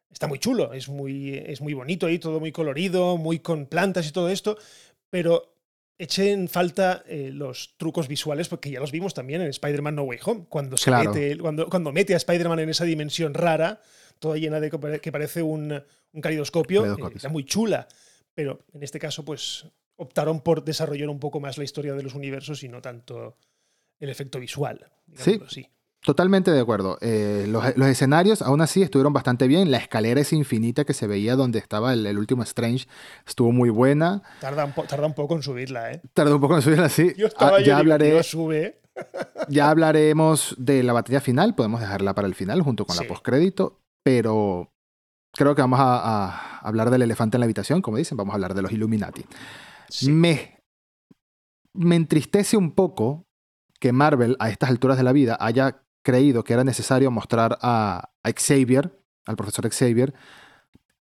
[0.08, 4.06] está muy chulo, es muy, es muy bonito ahí, todo muy colorido, muy con plantas
[4.06, 4.56] y todo esto,
[5.10, 5.56] pero
[5.98, 10.18] echen falta eh, los trucos visuales porque ya los vimos también en Spider-Man No Way
[10.26, 13.80] Home, cuando, se mete, cuando, cuando mete a Spider-Man en esa dimensión rara,
[14.20, 14.70] toda llena de
[15.00, 17.88] que parece un, un calidoscopio, está muy chula.
[18.34, 19.66] Pero en este caso, pues
[19.96, 23.36] optaron por desarrollar un poco más la historia de los universos y no tanto
[24.00, 24.90] el efecto visual.
[25.14, 25.40] Sí.
[25.44, 25.68] Así.
[26.04, 26.98] Totalmente de acuerdo.
[27.00, 29.70] Eh, los, escenarios aún así estuvieron bastante bien.
[29.70, 32.86] La escalera es infinita que se veía donde estaba el, último Strange
[33.26, 34.22] estuvo muy buena.
[34.38, 36.02] Tarda un, tarda un, poco en subirla, ¿eh?
[36.12, 37.14] Tarda un poco en subirla, sí.
[37.16, 38.82] Yo estaba ah, ya hablaré, sube.
[39.48, 41.54] ya hablaremos de la batalla final.
[41.54, 43.80] Podemos dejarla para el final junto con la postcrédito.
[44.02, 44.73] Pero
[45.34, 48.54] creo que vamos a, hablar del elefante en la habitación, como dicen, vamos a hablar
[48.54, 49.24] de los Illuminati.
[50.08, 50.62] Me,
[51.74, 53.26] me entristece un poco
[53.78, 58.10] que Marvel a estas alturas de la vida haya creído que era necesario mostrar a,
[58.24, 60.14] Xavier, al profesor Xavier,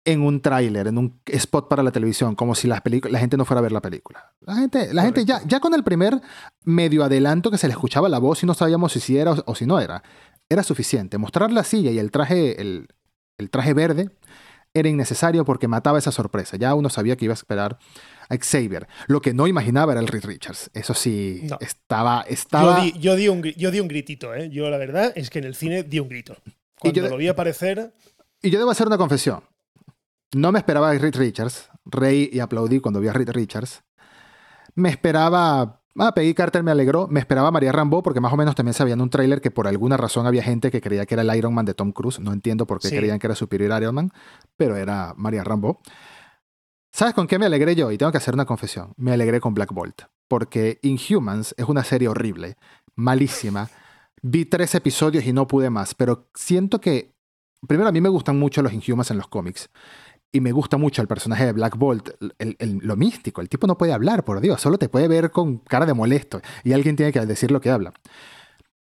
[0.07, 3.61] en un tráiler, en un spot para la televisión, como si la gente no fuera
[3.61, 4.35] a ver la película.
[4.41, 6.21] La gente, la gente ya, ya con el primer
[6.63, 9.55] medio adelanto que se le escuchaba la voz y no sabíamos si sí era o,
[9.55, 10.03] si no era,
[10.49, 11.17] era suficiente.
[11.17, 12.89] Mostrar la silla y el traje, el,
[13.39, 14.11] el traje verde
[14.75, 16.57] era innecesario porque mataba esa sorpresa.
[16.57, 17.79] Ya uno sabía que iba a esperar
[18.29, 18.89] a Xavier.
[19.07, 20.71] Lo que no imaginaba era el Reed Richards.
[20.75, 22.23] Eso sí, estaba...
[22.23, 22.85] estaba...
[22.87, 24.51] Yo, di, un, yo di un gritito, ¿eh?
[24.51, 26.37] Yo la verdad es que en el cine di un grito.
[26.79, 27.95] Cuando yo, lo vi aparecer...
[28.43, 29.45] Y yo debo hacer una confesión.
[30.35, 31.71] No me esperaba a Reed Richards.
[31.85, 33.85] Reí y aplaudí cuando vi a Reed Richards.
[34.75, 37.07] Me esperaba Ah, Peggy Carter me alegró.
[37.09, 39.97] Me esperaba María Rambo porque más o menos también sabían un tráiler que por alguna
[39.97, 42.19] razón había gente que creía que era el Iron Man de Tom Cruise.
[42.19, 44.11] No entiendo por qué creían que era superior Iron Man,
[44.57, 45.81] pero era María Rambo.
[46.93, 47.91] ¿Sabes con qué me alegré yo?
[47.91, 48.93] Y tengo que hacer una confesión.
[48.97, 50.03] Me alegré con Black Bolt.
[50.29, 52.57] Porque Inhumans es una serie horrible,
[52.97, 53.69] malísima.
[54.23, 57.15] Vi tres episodios y no pude más, pero siento que...
[57.69, 59.71] Primero, a mí me gustan mucho los Inhumans en los cómics
[60.35, 62.11] y me gusta mucho el personaje de Black Bolt,
[62.59, 63.41] lo místico.
[63.41, 66.41] El tipo no puede hablar, por Dios, solo te puede ver con cara de molesto
[66.65, 67.93] y alguien tiene que decir lo que habla.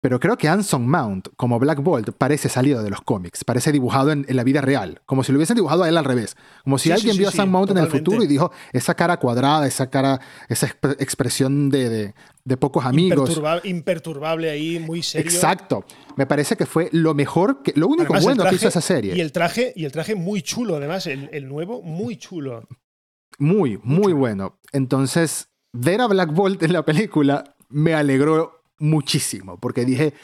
[0.00, 4.12] Pero creo que Anson Mount, como Black Bolt, parece salido de los cómics, parece dibujado
[4.12, 6.36] en, la vida real, como si lo hubiesen dibujado a él al revés.
[6.62, 9.66] Como si alguien vio a Sam Mount en el futuro y dijo, esa cara cuadrada,
[9.66, 10.68] esa cara, esa
[11.00, 12.14] expresión de,
[12.60, 13.40] pocos amigos.
[13.64, 15.28] imperturbable ahí, muy serio.
[15.28, 15.84] Exacto.
[16.16, 19.16] Me parece que fue lo mejor, que, lo único bueno que hizo esa serie.
[19.16, 22.68] Y el traje, y el traje muy chulo, además, el, nuevo, muy chulo.
[23.38, 24.60] Muy, muy bueno.
[24.72, 30.14] Entonces, ver a Black Bolt en la película me alegró muchísimo, porque dije,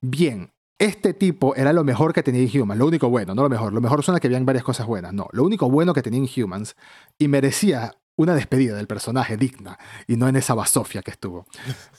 [0.00, 3.72] bien, este tipo era lo mejor que tenía Inhumans, lo único bueno, no lo mejor,
[3.72, 6.76] lo mejor suena que habían varias cosas buenas, no, lo único bueno que tenía Inhumans
[7.18, 11.46] y merecía una despedida del personaje digna y no en esa basofia que estuvo,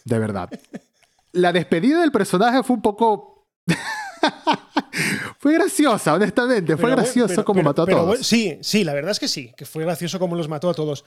[0.06, 0.50] de verdad.
[1.34, 3.48] La despedida del personaje fue un poco...
[5.40, 8.26] fue graciosa, honestamente, fue gracioso como mató a todos.
[8.26, 11.06] sí, sí, la verdad es que sí, que fue gracioso como los mató a todos.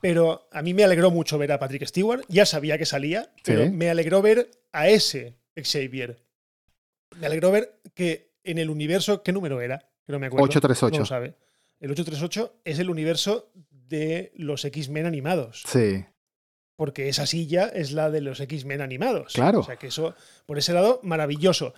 [0.00, 2.22] Pero a mí me alegró mucho ver a Patrick Stewart.
[2.28, 6.22] Ya sabía que salía, pero me alegró ver a ese Xavier.
[7.18, 9.88] Me alegró ver que en el universo, ¿qué número era?
[10.06, 10.44] no me acuerdo.
[10.44, 10.98] 838.
[11.00, 11.34] No sabe.
[11.80, 15.62] El 838 es el universo de los X-Men animados.
[15.66, 16.04] Sí.
[16.76, 19.32] Porque esa silla es la de los X-Men animados.
[19.32, 19.60] Claro.
[19.60, 21.74] O sea que eso, por ese lado, maravilloso.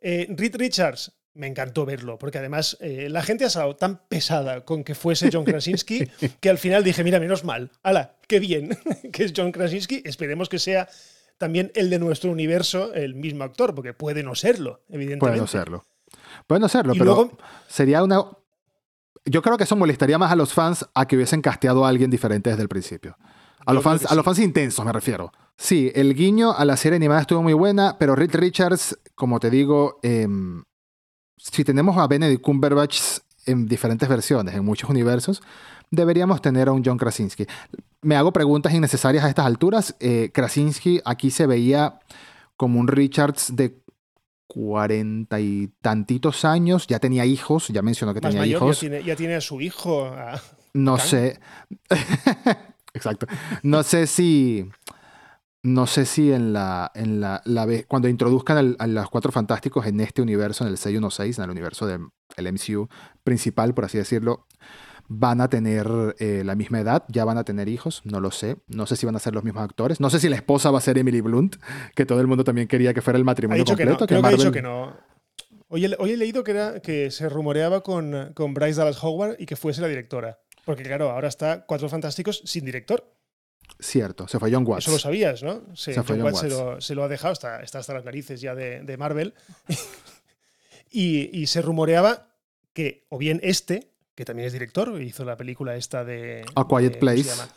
[0.00, 4.64] Eh, Reed Richards, me encantó verlo, porque además eh, la gente ha estado tan pesada
[4.64, 6.06] con que fuese John Krasinski
[6.40, 8.76] que al final dije, mira, menos mal, ala, qué bien
[9.12, 10.88] que es John Krasinski, esperemos que sea
[11.38, 15.26] también el de nuestro universo el mismo actor, porque puede no serlo, evidentemente.
[15.26, 15.84] Puede no serlo.
[16.46, 17.30] Puede no serlo, pero
[17.66, 18.24] sería una...
[19.24, 22.10] Yo creo que eso molestaría más a los fans a que hubiesen casteado a alguien
[22.10, 23.16] diferente desde el principio.
[23.64, 25.32] A los, fans, a los fans intensos me refiero.
[25.56, 29.50] Sí, el guiño a la serie animada estuvo muy buena, pero Reed Richards, como te
[29.50, 30.26] digo, eh,
[31.40, 33.00] si tenemos a Benedict Cumberbatch
[33.46, 35.42] en diferentes versiones, en muchos universos,
[35.90, 37.46] deberíamos tener a un John Krasinski.
[38.02, 39.96] Me hago preguntas innecesarias a estas alturas.
[40.00, 41.98] Eh, Krasinski aquí se veía
[42.56, 43.80] como un Richards de
[44.46, 48.80] cuarenta y tantitos años, ya tenía hijos, ya mencionó que tenía hijos.
[48.80, 50.12] Ya tiene, a su hijo.
[50.74, 51.40] no sé.
[52.92, 53.26] Exacto.
[53.62, 54.68] No sé si
[55.62, 57.42] no sé si en la, en la,
[57.86, 61.86] cuando introduzcan a los Cuatro Fantásticos en este universo, en el 616, en el universo
[61.86, 62.88] del MCU
[63.24, 64.46] principal, por así decirlo,
[65.12, 68.56] van a tener eh, la misma edad, ya van a tener hijos, no lo sé.
[68.68, 70.00] No sé si van a ser los mismos actores.
[70.00, 71.56] No sé si la esposa va a ser Emily Blunt,
[71.96, 74.06] que todo el mundo también quería que fuera el matrimonio completo.
[74.06, 74.20] Que no.
[74.20, 74.96] Creo que ha dicho que no.
[75.66, 79.56] Hoy he, leído que, era, que se rumoreaba con, con Bryce Dallas Howard y que
[79.56, 80.40] fuese la directora.
[80.64, 83.04] Porque claro, ahora está Cuatro Fantásticos sin director.
[83.78, 84.84] Cierto, se fue John Watts.
[84.84, 85.62] Eso lo sabías, ¿no?
[85.74, 88.04] Se fue John John Watts se lo, se lo ha dejado, está, está hasta las
[88.04, 89.34] narices ya de, de Marvel.
[90.90, 92.28] y, y se rumoreaba
[92.72, 96.44] que o bien este, que también es director, hizo la película esta de...
[96.54, 97.22] A Quiet de- ¿cómo se Place.
[97.24, 97.48] llama?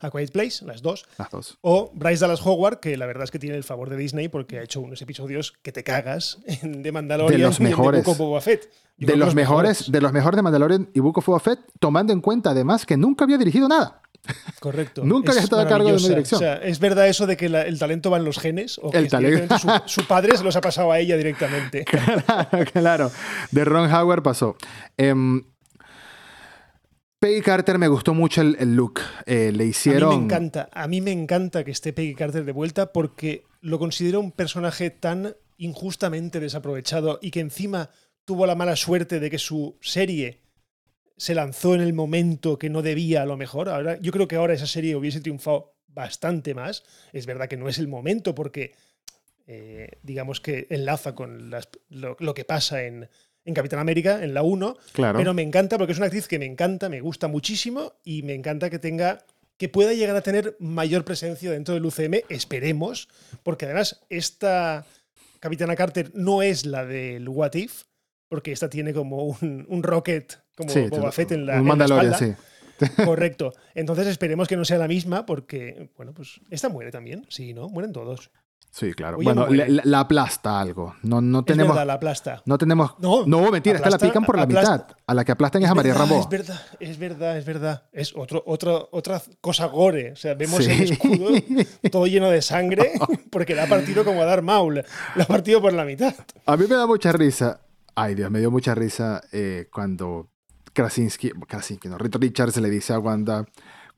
[0.00, 1.06] A Quiet Place, las dos.
[1.16, 1.58] Las dos.
[1.60, 4.58] O Bryce Dallas Howard, que la verdad es que tiene el favor de Disney porque
[4.58, 8.04] ha hecho unos episodios que te cagas de Mandalorian De los y en The mejores.
[8.04, 8.68] Book of Boba Fett.
[8.96, 12.12] Yo De los mejores, de los mejores de Mandalorian y Book of Boba Fett, tomando
[12.12, 14.01] en cuenta además que nunca había dirigido nada.
[14.60, 15.02] Correcto.
[15.04, 16.36] Nunca había Es estado a cargo de una dirección.
[16.38, 18.90] O sea, es verdad eso de que la- el talento va en los genes o
[18.90, 19.36] que El talento.
[19.36, 21.84] directamente su, su padre se los ha pasado a ella directamente.
[22.24, 23.10] claro, claro.
[23.50, 24.56] De Ron Howard pasó.
[24.96, 25.42] Em,
[27.18, 29.00] Peggy Carter me gustó mucho el, el look.
[29.26, 30.10] Eh, le A hicieron.
[30.10, 33.78] mí me encanta, a mí me encanta que esté Peggy Carter de vuelta porque lo
[33.78, 37.90] considero un personaje tan injustamente desaprovechado y que encima
[38.24, 40.41] tuvo la mala suerte de que su serie
[41.16, 43.68] se lanzó en el momento que no debía a lo mejor.
[43.68, 46.84] Ahora, yo creo que ahora esa serie hubiese triunfado bastante más.
[47.12, 48.72] Es verdad que no es el momento porque
[49.46, 53.08] eh, digamos que enlaza con las- lo, lo que pasa en,
[53.44, 55.18] en Capitán América, en la 1, Claro.
[55.18, 58.34] pero me encanta porque es una actriz que me encanta, me gusta muchísimo y me
[58.34, 59.24] encanta que tenga
[59.58, 63.08] que pueda llegar a tener mayor presencia dentro del UCM, esperemos,
[63.44, 64.84] porque además esta
[65.38, 67.82] Capitana Carter no es la del What If,
[68.28, 71.66] porque esta tiene como un, un rocket como Sí, Boba te- Fett en la, en
[71.78, 72.18] la espalda.
[72.18, 72.32] sí.
[73.04, 73.52] Correcto.
[73.74, 77.24] Entonces esperemos que no sea la misma porque, bueno, pues esta muere también.
[77.28, 77.68] Sí, ¿no?
[77.68, 78.30] Mueren todos.
[78.74, 79.18] Sí, claro.
[79.18, 80.96] Oye, bueno, no la, la aplasta algo.
[81.02, 81.74] No, no Es tenemos.
[81.76, 82.42] verdad, la aplasta.
[82.46, 82.94] No tenemos.
[83.00, 84.96] No, No, mentira, esta la aplasta- pican por la aplasta- mitad.
[85.06, 86.18] A la que aplastan es, a María Rambo.
[86.18, 87.82] Es verdad, es verdad, es verdad.
[87.92, 90.12] Es otro, otro, otra cosa gore.
[90.12, 90.70] O sea, vemos Sí.
[90.70, 91.28] el escudo
[91.92, 92.92] todo lleno de sangre
[93.30, 94.82] porque la ha partido como a dar Maul.
[95.16, 96.14] La ha partido por la mitad.
[96.46, 97.60] A mí me da mucha risa.
[97.94, 100.30] Ay, Dios, me dio mucha risa eh, cuando
[100.72, 103.46] Krasinski, Krasinski, no, Richards le dice a Wanda,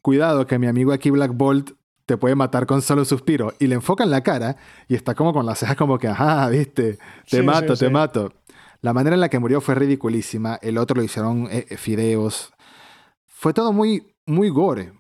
[0.03, 1.73] cuidado que mi amigo aquí Black Bolt
[2.07, 3.55] te puede matar con solo un suspiro.
[3.59, 4.57] Y le enfoca en la cara
[4.89, 7.87] y está como con las cejas como que, ajá, viste, te Sí, mato, sí, te
[7.87, 7.93] sí.
[7.93, 8.33] mato.
[8.81, 10.59] La manera en la que murió fue ridiculísima.
[10.61, 12.53] El otro lo hicieron eh, eh, fideos.
[13.25, 14.93] Fue todo muy, muy gore.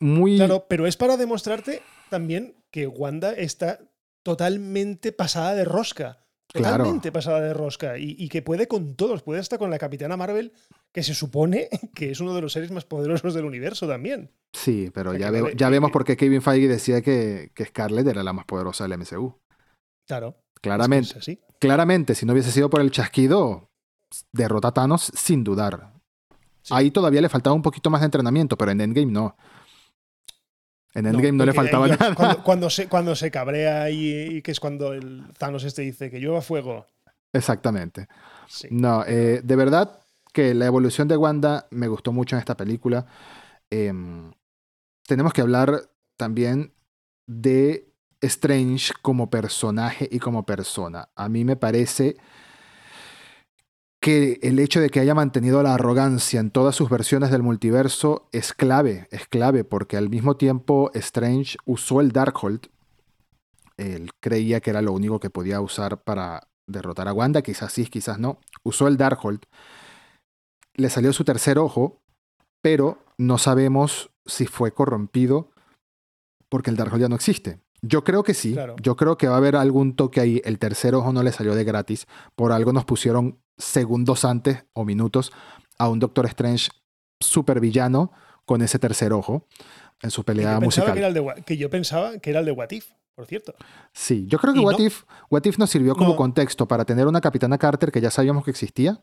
[0.00, 0.36] Muy...
[0.36, 3.78] Claro, pero es para demostrarte también que Wanda está
[4.24, 6.18] totalmente pasada de rosca.
[6.52, 6.78] Claro.
[6.84, 7.98] Totalmente pasada de rosca.
[7.98, 9.22] Y, y que puede con todos.
[9.22, 10.52] Puede hasta con la Capitana Marvel,
[10.92, 14.30] que se supone que es uno de los seres más poderosos del universo también.
[14.54, 17.50] Sí, pero O sea, ya, ya que- vemos que- por qué Kevin Feige decía que,
[17.54, 19.34] que Scarlett era la más poderosa del MCU.
[20.06, 20.28] Claro.
[20.38, 21.18] es que Claramente.
[21.18, 23.68] es claramente, si no hubiese sido por el chasquido,
[24.32, 25.92] derrota a Thanos sin dudar.
[26.62, 26.72] Sí.
[26.74, 29.36] Ahí todavía le faltaba un poquito más de entrenamiento, pero en Endgame no.
[30.98, 32.14] En Endgame no, le porque faltaba nada.
[32.14, 36.10] Cuando, cuando se, cuando se cabrea y, y que es cuando el Thanos este dice
[36.10, 36.86] que llueva fuego.
[37.32, 38.08] Exactamente.
[38.48, 38.66] Sí.
[38.70, 40.00] No, eh, de verdad
[40.32, 43.06] que la evolución de Wanda me gustó mucho en esta película.
[43.70, 44.32] Em,
[45.06, 46.74] tenemos que hablar también
[47.26, 51.10] de Strange como personaje y como persona.
[51.14, 52.16] A mí me parece
[54.08, 58.26] que el hecho de que haya mantenido la arrogancia en todas sus versiones del multiverso
[58.32, 62.70] es clave, es clave, porque al mismo tiempo Strange usó el Darkhold.
[63.76, 67.84] Él creía que era lo único que podía usar para derrotar a Wanda, quizás sí,
[67.84, 68.38] quizás no.
[68.62, 69.42] Usó el Darkhold.
[70.72, 72.00] Le salió su tercer ojo,
[72.62, 75.50] pero no sabemos si fue corrompido
[76.48, 77.60] porque el Darkhold ya no existe.
[77.82, 78.52] Yo creo que sí.
[78.54, 78.76] Claro.
[78.82, 80.40] Yo creo que va a haber algún toque ahí.
[80.44, 82.06] El tercer ojo no le salió de gratis.
[82.34, 85.32] Por algo nos pusieron segundos antes o minutos
[85.78, 86.70] a un Doctor Strange
[87.20, 88.12] super villano
[88.44, 89.46] con ese tercer ojo
[90.02, 90.92] en su Que pelea pensaba musical.
[90.94, 93.54] que, era el de, que yo pensaba que era el de What If, por cierto.
[93.92, 94.84] Sí, yo creo que What, no.
[94.84, 96.16] If, What If nos sirvió como No.
[96.16, 99.02] contexto para tener una Capitana Carter que ya sabíamos que existía,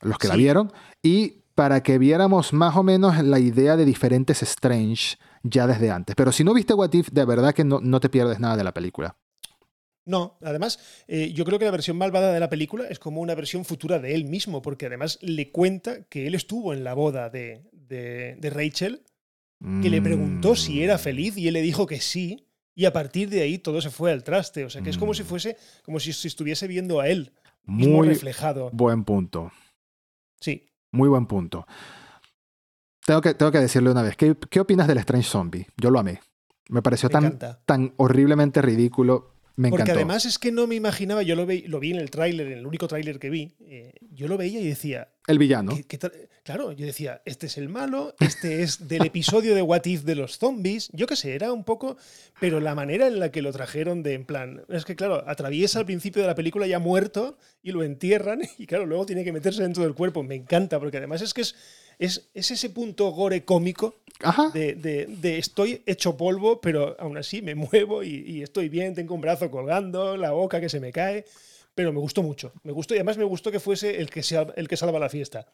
[0.00, 4.42] los que la vieron, y para que viéramos más o menos la idea de diferentes
[4.42, 6.16] Strange ya desde antes.
[6.16, 8.64] Pero si no viste What If, de verdad que no, no te pierdes nada de
[8.64, 9.14] la película.
[10.06, 13.34] No, además, eh, yo creo que la versión malvada de la película es como una
[13.34, 17.28] versión futura de él mismo, porque además le cuenta que él estuvo en la boda
[17.28, 19.02] de, de- de Rachel,
[19.82, 22.92] que le preguntó si era Mm, feliz y él le dijo que sí, y a
[22.94, 24.64] partir de ahí todo se fue al traste.
[24.64, 25.26] O sea, que es como si Mm.
[25.26, 27.32] fuese, como si se estuviese viendo a él
[27.66, 28.70] mismo Muy reflejado.
[28.72, 29.52] buen punto.
[30.40, 30.69] Sí.
[30.92, 31.66] Muy buen punto.
[33.04, 35.66] Tengo que, tengo que decirle una vez, ¿qué, qué opinas del Strange Zombie?
[35.76, 36.20] Yo lo amé.
[36.68, 37.60] Me pareció Me tan, encanta.
[37.64, 39.29] tan horriblemente ridículo.
[39.56, 42.10] Me Porque además es que no me imaginaba, yo lo, ve- lo vi en el
[42.10, 45.74] tráiler, en el único tráiler que vi, eh, yo lo veía y decía, El villano.
[45.76, 46.12] ¿Qué- qué tal?
[46.42, 50.14] Claro, yo decía, este es el malo, este es del episodio de What If de
[50.14, 51.96] los zombies, yo qué sé, era un poco,
[52.40, 55.78] pero la manera en la que lo trajeron de en plan, es que claro, atraviesa
[55.80, 59.32] al principio de la película ya muerto y lo entierran y claro, luego tiene que
[59.32, 61.54] meterse dentro del cuerpo, me encanta, porque además es que es,
[62.00, 63.94] es, es ese punto gore cómico
[64.52, 68.94] de, de- de estoy hecho polvo, pero aún así me muevo y, y estoy bien,
[68.94, 71.24] tengo un brazo colgando, la boca que se me cae.
[71.74, 72.52] Pero me gustó mucho.
[72.64, 74.22] Me gustó y además me gustó que fuese el que,
[74.56, 75.46] el que salva la fiesta.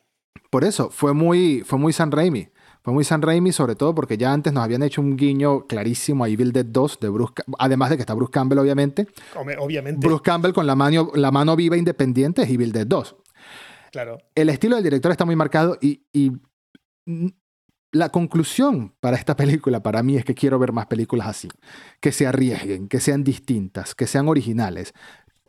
[0.50, 2.48] Por eso, fue muy, fue muy San Raimi.
[2.82, 6.24] Fue muy San Raimi, sobre todo porque ya antes nos habían hecho un guiño clarísimo
[6.24, 9.06] a Evil Dead 2 de Bruce además de que está Bruce Campbell, obviamente.
[9.58, 13.16] Obviamente, Bruce Campbell con la mano, la mano viva independiente es Evil Dead 2.
[14.04, 14.18] Claro.
[14.34, 16.32] El estilo del director está muy marcado y, y,
[17.92, 21.48] la conclusión para esta película, para mí, es que quiero ver más películas así.
[22.00, 24.92] Que se arriesguen, que sean distintas, que sean originales.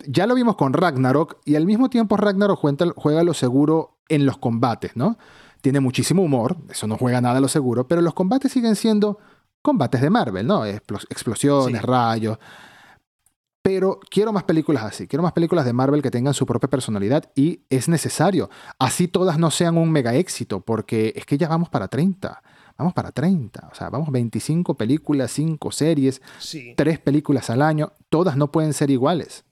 [0.06, 4.26] Ya lo vimos con Ragnarok y al mismo tiempo Ragnarok juega, juega lo seguro en
[4.26, 5.18] los combates, ¿no?
[5.62, 9.18] Tiene muchísimo humor, eso no juega nada a lo seguro, pero los combates siguen siendo
[9.64, 10.66] combates de Marvel, ¿no?
[10.66, 11.88] Explos- explosiones, Sí.
[11.88, 12.38] rayos.
[13.68, 17.30] Pero quiero más películas así, quiero más películas de Marvel que tengan su propia personalidad
[17.36, 18.50] y es necesario.
[18.80, 22.42] Así todas no sean un mega éxito, porque es que ya vamos para 30.
[22.78, 23.68] Vamos para 30.
[23.70, 26.76] O sea, vamos 25 películas, 5 series, Sí.
[26.78, 27.92] 3 películas al año.
[28.08, 29.44] Todas no pueden ser iguales.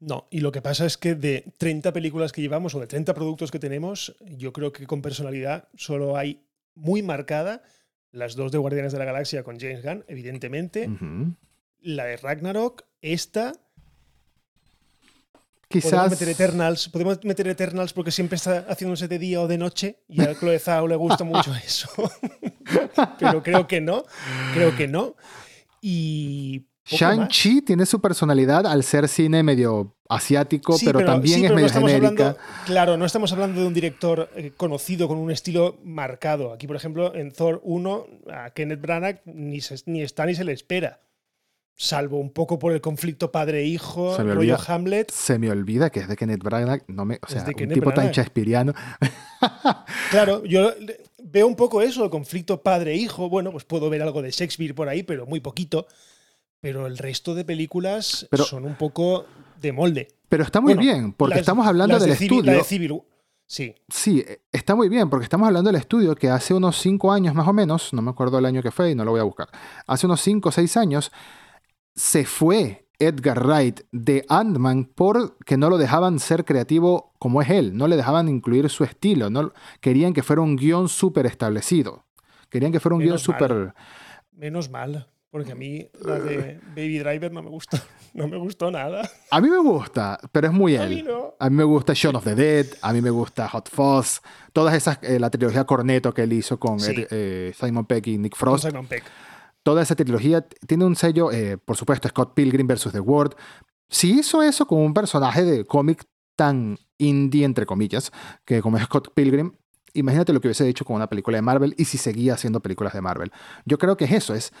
[0.00, 3.14] No, y lo que pasa es que de 30 películas que llevamos o de 30
[3.14, 6.44] productos que tenemos, yo creo que con personalidad solo hay
[6.74, 7.62] muy marcada
[8.10, 11.34] las dos de Guardianes de la Galaxia con James Gunn, evidentemente, Ujú.
[11.84, 13.52] La de Ragnarok, esta,
[15.68, 16.10] podemos Quizás.
[16.10, 20.22] meter Eternals, podemos meter Eternals porque siempre está haciéndose de día o de noche y
[20.22, 21.88] a Chloe Zhao le gusta mucho eso.
[23.18, 24.04] Pero creo que no,
[24.52, 25.14] creo que no.
[25.80, 26.66] Y.
[26.86, 31.54] Shang-Chi tiene su personalidad al ser cine medio asiático, Sí, pero, también sí, es pero
[31.54, 32.22] no medio estamos genérica.
[32.28, 36.52] hablando- claro, no estamos hablando de un director eh, conocido con un estilo marcado.
[36.52, 40.44] Aquí, por ejemplo, en Thor 1, a Kenneth Branagh ni, se- ni está ni se
[40.44, 41.00] le espera.
[41.76, 44.74] Salvo un poco por el conflicto padre-hijo, Se me rollo olvida.
[44.74, 45.10] Hamlet.
[45.10, 46.84] Se me olvida que es de Kenneth Branagh.
[46.86, 48.72] No me, o sea, de un tipo tan chespiriano.
[50.10, 50.70] Claro, yo
[51.22, 53.28] veo un poco eso, el conflicto padre-hijo.
[53.28, 55.86] Bueno, pues puedo ver algo de Shakespeare por ahí, pero muy poquito.
[56.60, 59.26] Pero el resto de películas Pero- son un poco
[59.60, 60.08] de molde.
[60.28, 62.52] Pero está muy Bueno, bien, porque Las- estamos hablando del de Civil- estudio.
[62.52, 63.02] La de Civil
[63.46, 67.34] Sí, Sí, está muy bien, porque estamos hablando del estudio que hace unos 5 años
[67.34, 69.24] más o menos, no me acuerdo el año que fue y no lo voy a
[69.24, 69.48] buscar,
[69.86, 71.12] hace unos 5 o 6 años
[71.94, 77.76] se fue Edgar Wright de Ant-Man porque no lo dejaban ser creativo como es él,
[77.76, 82.04] no le dejaban incluir su estilo, no, querían que fuera un guion súper establecido,
[82.50, 83.74] querían que fuera un guion Menos súper...
[84.36, 87.76] Menos mal, porque a mí la de Baby Driver no me gustó,
[88.14, 89.08] no me gustó nada.
[89.30, 91.06] A mí me gusta, pero es muy A mí él.
[91.06, 91.34] no.
[91.38, 94.20] A mí me gusta Shaun of the Dead, a mí me gusta Hot Fuzz,
[94.52, 96.92] todas esas, eh, la trilogía Corneto que él hizo con Sí.
[96.92, 98.66] Ed- eh, Simon Pegg y Nick Con Frost.
[98.68, 99.04] Simon Peck.
[99.64, 103.34] Toda esa trilogía tiene un sello, eh, por supuesto, Scott Pilgrim versus The World.
[103.88, 106.04] Si hizo eso con un personaje de cómic
[106.36, 108.12] tan indie, entre comillas,
[108.44, 109.52] que como es Scott Pilgrim,
[109.94, 112.92] imagínate lo que hubiese hecho con una película de Marvel y si seguía haciendo películas
[112.92, 113.32] de Marvel.
[113.64, 114.52] Yo creo que es eso, es,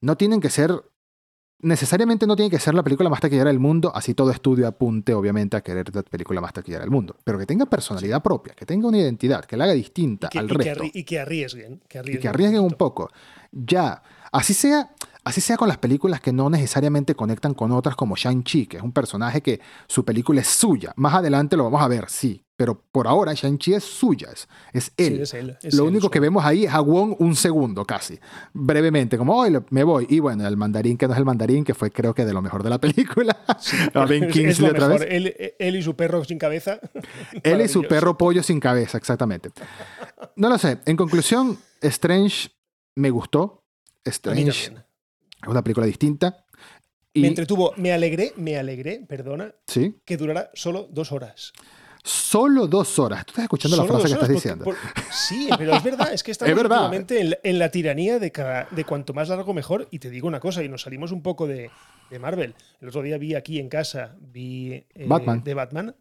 [0.00, 0.82] no tienen que ser,
[1.60, 5.14] necesariamente no tiene que ser la película más taquillera del mundo, así todo estudio apunte
[5.14, 8.64] obviamente a querer la película más taquillera del mundo, pero que tenga personalidad propia, que
[8.66, 11.04] tenga una identidad, que la haga distinta Y que, al y que resto arri- y
[11.04, 11.80] que arriesguen.
[11.88, 12.78] Que y arriesguen, que arriesguen un poquito.
[12.78, 13.10] poco.
[13.50, 14.90] Ya, así sea,
[15.24, 18.82] así sea con las películas que no necesariamente conectan con otras como Shang-Chi, que es
[18.82, 20.92] un personaje que su película es suya.
[20.96, 24.84] Más adelante lo vamos a ver, sí, pero por ahora Shang-Chi es suya, es, es
[24.96, 25.20] Sí, él.
[25.20, 28.18] es él, es lo él, único que vemos ahí es a Wong un segundo casi,
[28.52, 30.06] brevemente, como, hoy me voy.
[30.10, 32.42] Y bueno, el mandarín que no es el mandarín, que fue creo que de lo
[32.42, 33.36] mejor de la película.
[34.08, 35.00] Ben Kingsley otra mejor.
[35.06, 35.08] vez.
[35.12, 36.80] Él, él y su perro sin cabeza.
[37.44, 39.50] Él y su perro pollo sin cabeza, exactamente.
[40.34, 40.78] No lo sé.
[40.86, 42.50] En conclusión, Strange
[42.96, 43.57] me gustó.
[44.08, 44.72] Strange es
[45.46, 46.44] una película distinta.
[47.14, 51.52] Y, Me entretuvo, me alegré, me alegré, perdona, sí, que durara solo dos horas.
[52.04, 53.24] solo dos horas.
[53.26, 54.64] Tú estás escuchando la frase que estás diciendo.
[54.64, 54.76] por-
[55.10, 58.68] sí, pero es verdad, es que estamos Es en, la- en la tiranía de, cada,
[58.70, 59.88] de cuanto más largo mejor.
[59.90, 61.70] Y te digo una cosa, y nos salimos un poco de,
[62.10, 62.54] de Marvel.
[62.80, 65.42] El otro día vi aquí en casa, vi eh, Batman.
[65.42, 65.96] de Batman.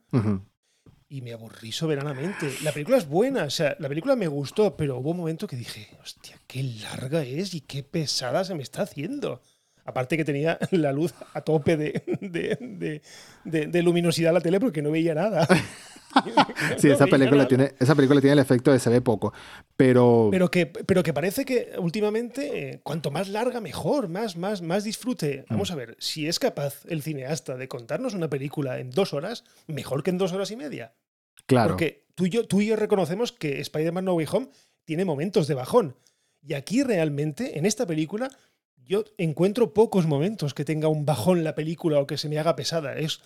[1.10, 2.51] Y me aburrí soberanamente.
[2.64, 5.55] La película es buena, o sea, la película me gustó, pero hubo un momento que
[5.55, 9.41] dije, hostia, qué larga es y qué pesada se me está haciendo.
[9.86, 13.01] Aparte que tenía la luz a tope de, de,
[13.45, 15.47] de- luminosidad la tele porque no veía nada.
[16.78, 19.34] Sí, esa película, tiene, esa película tiene el efecto de se ve poco.
[19.76, 24.62] Pero, Pero que, pero que parece que últimamente, eh, cuanto más larga, mejor, más, más,
[24.62, 25.45] más disfrute.
[25.47, 25.53] Mm.
[25.53, 29.43] Vamos a ver, si es capaz el cineasta de contarnos una película en dos horas,
[29.68, 30.93] mejor que en dos horas y media.
[31.45, 31.70] claro.
[31.70, 34.49] Porque tú y, yo, tú y yo reconocemos que Spider-Man No Way Home
[34.86, 35.95] tiene momentos de bajón.
[36.41, 38.30] Y aquí realmente, en esta película,
[38.88, 42.55] yo encuentro pocos momentos que tenga un bajón la película o que se me haga
[42.55, 42.97] pesada.
[42.97, 43.22] Es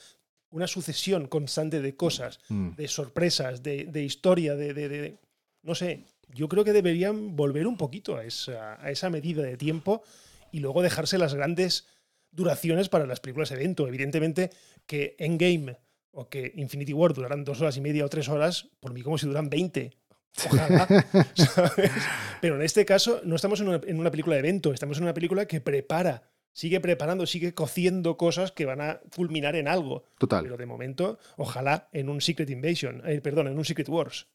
[0.52, 2.76] una sucesión constante de cosas, Mm.
[2.76, 5.18] de sorpresas, de, de historia, de, de- de-
[5.64, 6.04] No sé.
[6.34, 10.02] yo creo que deberían volver un poquito a esa, a esa medida de tiempo
[10.52, 11.88] y luego dejarse las grandes
[12.32, 13.88] duraciones para las películas evento.
[13.88, 14.50] Evidentemente
[14.86, 15.78] que Endgame
[16.12, 19.18] o que Infinity War duraran dos horas y media o tres horas, por mí como
[19.18, 19.92] si duran 20.
[20.46, 20.88] Ojalá,
[21.36, 21.92] ¿sabes?
[22.42, 25.04] Pero en este caso no estamos en una, en una película de evento, estamos en
[25.04, 26.24] una película que prepara,
[26.54, 30.04] sigue preparando, sigue cociendo cosas que van a culminar en algo.
[30.18, 30.44] Total.
[30.44, 34.28] Pero de momento, ojalá en un Secret Invasion, eh, perdón, en un Secret Wars.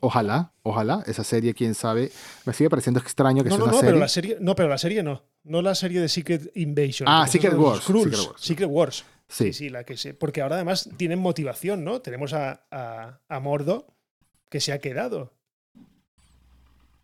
[0.00, 1.02] Ojalá, ojalá.
[1.06, 2.10] Esa serie, quién sabe.
[2.46, 3.90] Me sigue pareciendo extraño que No, sea no, una no, serie.
[3.90, 5.22] pero la serie, no, pero la serie no.
[5.44, 7.06] No la serie de Secret Invasion.
[7.08, 7.84] Ah, Secret Wars.
[7.84, 8.32] Secret Wars.
[8.40, 9.04] Secret Wars.
[9.28, 9.44] Sí.
[9.46, 10.14] Sí, sí, la que se.
[10.14, 12.00] Porque ahora además tienen motivación, ¿no?
[12.00, 13.86] Tenemos a, a, a Mordo
[14.48, 15.34] que se ha quedado.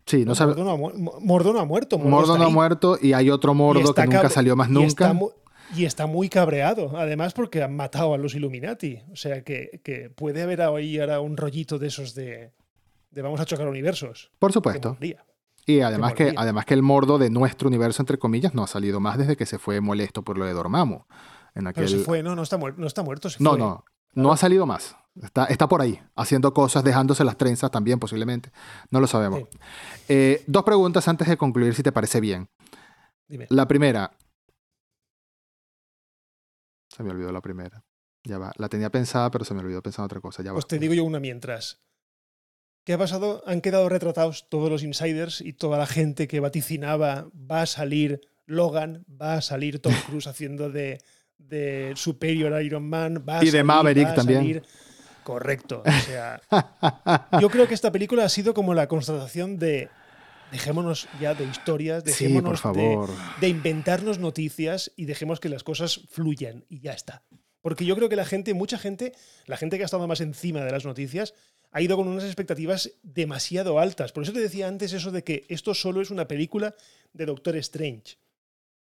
[0.09, 0.55] Sí, no sabe.
[0.55, 1.99] Mordo, no ha, mu- Mo- Mordo no ha muerto.
[1.99, 5.13] Mordo, no ha muerto y hay otro Mordo que nunca salió más nunca.
[5.75, 9.03] Y está muy cabreado, además porque han matado a los Illuminati.
[9.11, 12.53] O sea que, que puede haber ahí ahora un rollito de esos de,
[13.11, 14.31] de vamos a chocar universos.
[14.39, 14.97] Por supuesto.
[15.67, 18.99] Y además que, además que el Mordo de nuestro universo, entre comillas, no ha salido
[18.99, 20.95] más desde que se fue molesto por lo de Dormammu.
[21.53, 21.87] En Pero aquel...
[21.87, 23.29] se fue, no, no está, muer- no está muerto.
[23.29, 23.59] Se No, fue.
[23.59, 23.85] no.
[24.15, 24.95] No ha salido más.
[25.21, 28.51] Está, está por ahí, haciendo cosas, dejándose las trenzas también posiblemente.
[28.89, 29.41] No lo sabemos.
[29.51, 29.57] Sí.
[30.07, 32.49] Eh, dos preguntas antes de concluir, si te parece bien.
[33.27, 33.45] Dime.
[33.49, 34.11] La primera.
[36.89, 37.83] Se me olvidó la primera.
[38.23, 38.51] Ya va.
[38.57, 40.43] La tenía pensada, pero se me olvidó pensar en otra cosa.
[40.43, 40.55] Ya va.
[40.55, 41.79] Pues te digo yo una mientras.
[42.85, 43.43] ¿Qué ha pasado?
[43.45, 48.21] Han quedado retratados todos los insiders y toda la gente que vaticinaba va a salir
[48.45, 50.99] Logan, va a salir Tom Cruise haciendo de,
[51.37, 54.39] de Superior Iron Man, va a Y de Maverick va a también.
[54.39, 54.63] salir-
[55.29, 55.83] Correcto.
[55.85, 56.41] O sea,
[57.39, 59.89] yo creo que esta película ha sido como la constatación de
[60.51, 63.09] dejémonos ya de historias, sí, dejémonos por de, favor.
[63.39, 67.21] de inventarnos noticias y dejemos que las cosas fluyan y ya está.
[67.61, 69.13] Porque yo creo que la gente, mucha gente,
[69.45, 71.35] la gente que ha estado más encima de las noticias,
[71.71, 74.11] ha ido con unas expectativas demasiado altas.
[74.11, 76.73] Por eso te decía antes eso de que esto solo es una película
[77.13, 78.17] de Doctor Strange.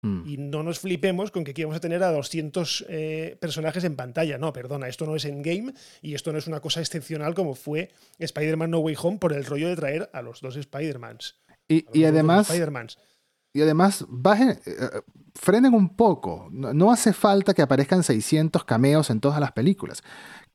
[0.02, 0.24] Mm.
[0.26, 3.96] Y no nos flipemos con que aquí vamos a tener a 200 eh, personajes en
[3.96, 4.38] pantalla.
[4.38, 7.92] No, perdona, esto no es Endgame y esto no es una cosa excepcional como fue
[8.18, 11.36] Spider-Man No Way Home por el rollo de traer a los dos Spider-Mans.
[11.68, 12.98] Y, y además, Spider-Mans.
[13.54, 15.02] y además bajen, eh, eh,
[15.36, 16.50] frenen un poco.
[16.52, 20.04] No, no hace falta que aparezcan 600 cameos en todas las películas.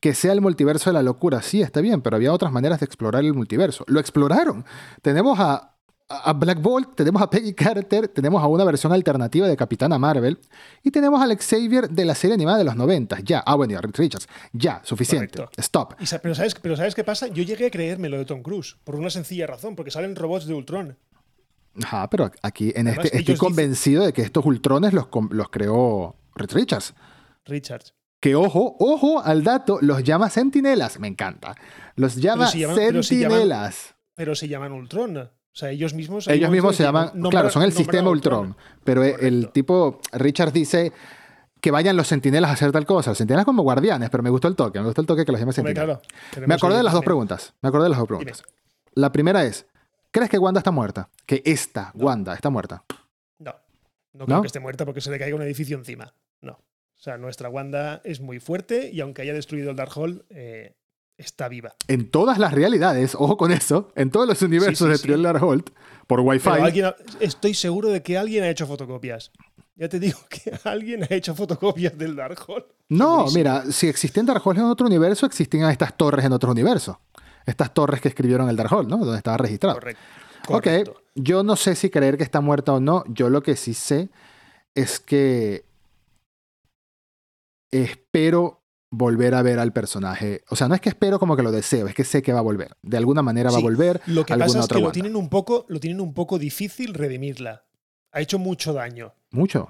[0.01, 2.85] Que sea el multiverso de la locura, sí, está bien, pero había otras maneras de
[2.85, 3.85] explorar el multiverso.
[3.87, 4.65] Lo exploraron.
[5.01, 5.76] Tenemos a,
[6.09, 10.39] a Black Bolt, tenemos a Peggy Carter, tenemos a una versión alternativa de Capitana Marvel
[10.81, 13.19] y tenemos a Alex Xavier de la serie animada de los 90.
[13.25, 14.27] Ya, ah, bueno, y a Reed Richards.
[14.53, 15.27] Ya, suficiente.
[15.37, 15.61] Correcto.
[15.61, 15.95] Stop.
[15.99, 17.27] Y pero, ¿sabes, pero ¿sabes qué pasa?
[17.27, 20.45] Yo llegué a creerme lo de Tom Cruise por una sencilla razón, porque salen robots
[20.45, 20.97] de Ultron.
[21.83, 25.07] Ajá, pero aquí en Además, este estoy dicen- convencido de que estos Ultrones los,
[25.49, 26.93] creó Reed Richards.
[27.45, 27.93] Richards.
[28.19, 30.99] Que ojo, ojo al dato, los llama sentinelas.
[30.99, 31.55] Me encanta.
[31.95, 33.95] Los llama pero llaman- sentinelas.
[34.15, 35.29] Pero se llaman Ultron.
[35.57, 36.27] O sea, ellos mismos.
[36.27, 38.55] Ellos mismos se llaman, claro, son el sistema Ultron.
[38.83, 40.93] Pero el tipo, Richards dice
[41.59, 43.09] que vayan los sentinelas a hacer tal cosa.
[43.09, 44.77] Los sentinelas como guardianes, pero me gustó el toque.
[44.77, 45.99] Me gustó el toque que los llame sentinelas.
[46.31, 47.55] claro, Me acordé de las dos preguntas.
[47.63, 48.43] Me acordé de las dos preguntas.
[48.93, 49.65] La primera es,
[50.11, 51.09] ¿crees que Wanda está muerta?
[51.25, 52.83] Que esta Wanda está muerta.
[53.39, 53.55] No,
[54.13, 54.25] no ¿No?
[54.27, 56.13] creo que esté muerta porque se le caiga un edificio encima.
[56.39, 56.51] No.
[56.51, 60.75] O sea, nuestra Wanda es muy fuerte y aunque haya destruido el Darkhold, eh,
[61.17, 61.75] está viva.
[61.87, 65.03] En todas las realidades, ojo con eso, en todos los universos Sí, sí, de sí.
[65.03, 65.69] Thriller Holt,
[66.05, 66.49] por Wi-Fi.
[66.49, 69.31] Alguien estoy seguro de que alguien ha hecho fotocopias.
[69.75, 72.65] Ya te digo que alguien ha hecho fotocopias del Darkhold.
[72.89, 76.97] No, mira, si existían Darkhold en otro universo, existían estas torres en otros universos.
[77.45, 78.97] Estas torres que escribieron el Darkhold, ¿no?
[78.97, 79.75] Donde estaba registrado.
[79.75, 80.01] Correcto.
[80.49, 80.67] Ok,
[81.15, 83.03] yo no sé si creer que está muerta o no.
[83.07, 84.09] Yo lo que sí sé
[84.75, 85.65] es que
[87.71, 90.43] espero volver a ver al personaje.
[90.49, 92.39] O sea, no es que espero como que lo deseo, es que sé que va
[92.39, 92.75] a volver.
[92.81, 94.01] De alguna manera va a volver.
[94.07, 97.65] Lo que pasa es que lo tienen, un poco, lo tienen un poco difícil redimirla.
[98.11, 99.13] Ha hecho mucho daño.
[99.31, 99.69] Mucho.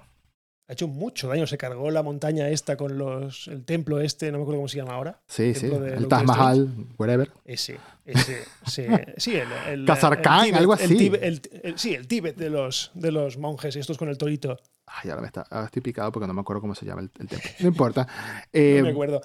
[0.69, 1.47] Ha hecho mucho daño.
[1.47, 3.47] Se cargó la montaña esta con los.
[3.47, 5.21] el templo este, no me acuerdo cómo se llama ahora.
[5.27, 5.65] Sí, sí.
[5.67, 7.31] El Taj Mahal, whatever.
[7.45, 11.07] Ese, ese, ese- sí, el, el Kazarkán, el Tíbet, algo el así.
[11.21, 14.57] El- el- sí, el Tíbet de los, de los monjes, estos con el torito.
[14.89, 17.11] Ay, ahora me está, ahora estoy picado porque no me acuerdo cómo se llama el,
[17.19, 17.49] el templo.
[17.59, 18.07] No importa.
[18.53, 19.21] Eh, No me acuerdo.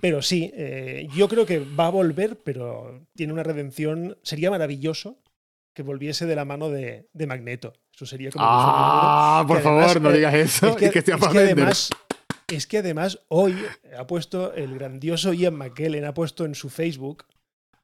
[0.00, 4.16] Pero sí, eh, yo creo que va a volver, pero tiene una redención.
[4.22, 5.18] Sería maravilloso
[5.74, 7.74] que volviese de la mano de, de Magneto.
[7.94, 8.44] Eso sería como.
[8.46, 10.68] ah, por además, favor, no eh, digas eso.
[10.78, 11.90] Es que, es que además,
[12.48, 13.54] es que además hoy
[13.98, 17.24] ha puesto el grandioso Ian McKellen, ha puesto en su Facebook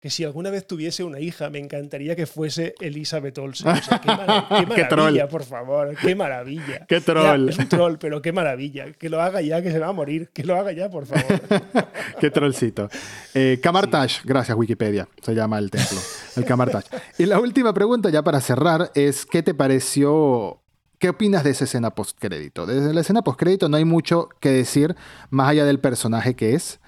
[0.00, 3.68] que si alguna vez tuviese una hija, me encantaría que fuese Elizabeth Olsen.
[3.68, 4.06] O sea, qué,
[4.66, 6.86] maravilla, por favor, qué maravilla.
[6.86, 7.48] Qué troll.
[7.48, 8.92] es un troll, pero qué maravilla.
[8.92, 10.30] Que lo haga ya, que se va a morir.
[10.32, 11.40] Que lo haga ya, por favor.
[12.20, 12.88] qué trollcito.
[13.34, 15.98] Eh, Kamartash, gracias Wikipedia, se llama el templo.
[16.36, 16.86] El Kamartash.
[17.18, 20.60] y la última pregunta, ya para cerrar, es ¿qué te pareció
[20.98, 22.66] ¿Qué opinas de esa escena postcrédito?
[22.66, 24.96] Desde la escena postcrédito no hay mucho que decir
[25.30, 26.80] más allá del personaje que es.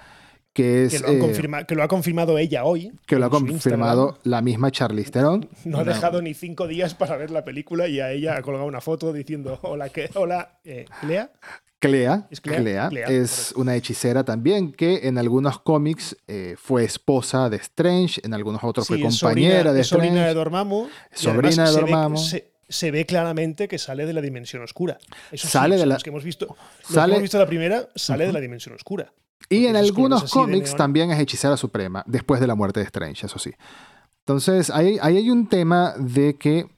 [0.52, 2.92] Que, es, que, lo, ha confirmado ella hoy.
[3.06, 5.48] Que lo ha confirmado la misma Charlize Theron.
[5.64, 8.66] No ha dejado ni cinco días para ver la película y a ella ha colgado
[8.66, 9.90] una foto diciendo: Hola.
[10.14, 11.30] Hola, eh, Clea.
[11.78, 12.90] Clea, ¿Es, Clea?
[13.08, 18.62] es una hechicera también que en algunos cómics eh, fue esposa de Strange, en algunos
[18.62, 20.08] otros fue compañera de Strange.
[20.08, 20.88] Sobrina de Dormammu.
[21.14, 22.18] Sobrina de Dormammu
[22.70, 24.98] se ve claramente que sale de la dimensión oscura.
[25.32, 25.98] Eso sale de la...
[25.98, 26.56] que hemos visto.
[26.88, 27.14] Sale...
[27.14, 29.12] hemos visto la primera, sale de la dimensión oscura.
[29.48, 33.38] Y en algunos cómics también es hechicera suprema, después de la muerte de Strange, eso
[33.38, 33.50] sí.
[34.20, 36.68] Entonces, ahí, hay un tema de que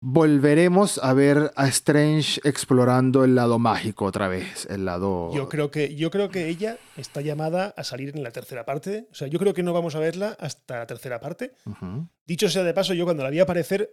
[0.00, 5.32] volveremos a ver a Strange explorando el lado mágico otra vez, el lado...
[5.32, 9.08] Yo creo que, yo creo que ella está llamada a salir en la tercera parte.
[9.10, 11.54] O sea, yo creo que no vamos a verla hasta la tercera parte.
[12.26, 13.90] Dicho sea de paso, yo cuando la vi aparecer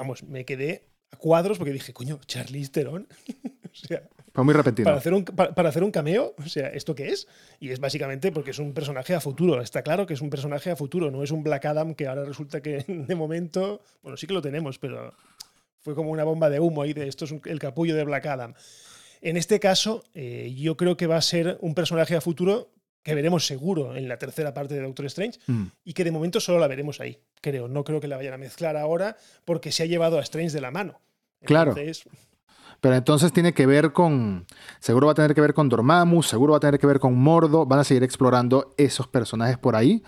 [0.00, 3.06] vamos, me quedé a cuadros porque dije, coño, Charlize Theron.
[3.64, 4.02] o sea,
[4.32, 4.84] Fue muy repentino.
[4.84, 7.26] Para hacer, un, para, hacer un cameo, o sea, ¿esto qué es?
[7.58, 9.60] Y es básicamente porque es un personaje a futuro.
[9.60, 12.24] Está claro que es un personaje a futuro, no es un Black Adam que ahora
[12.24, 15.12] resulta que de momento, bueno, sí que lo tenemos, pero
[15.80, 18.54] fue como una bomba de humo ahí de esto es el capullo de Black Adam.
[19.20, 22.70] En este caso, eh, yo creo que va a ser un personaje a futuro
[23.02, 25.64] que veremos seguro en la tercera parte de Doctor Strange mm.
[25.84, 27.68] y que de momento solo la veremos ahí, creo.
[27.68, 30.60] No creo que la vayan a mezclar ahora porque se ha llevado a Strange de
[30.60, 31.00] la mano.
[31.42, 31.74] Claro.
[32.80, 34.46] Pero entonces tiene que ver con.
[34.78, 37.18] Seguro va a tener que ver con Dormammu, seguro va a tener que ver con
[37.18, 37.66] Mordo.
[37.66, 40.02] Van a seguir explorando esos personajes por ahí.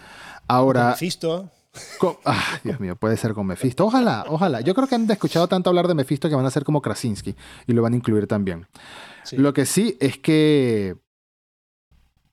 [0.48, 0.90] Ahora.
[0.90, 1.50] Mephisto.
[2.24, 3.84] ah, Dios mío, puede ser con Mephisto.
[3.84, 4.60] Ojalá, ojalá.
[4.60, 7.34] Yo creo que han escuchado tanto hablar de Mephisto que van a ser como Krasinski
[7.66, 8.66] y lo van a incluir también.
[9.32, 10.96] Lo que sí es que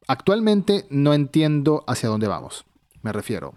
[0.09, 2.65] Actualmente no entiendo hacia dónde vamos.
[3.03, 3.53] Me refiero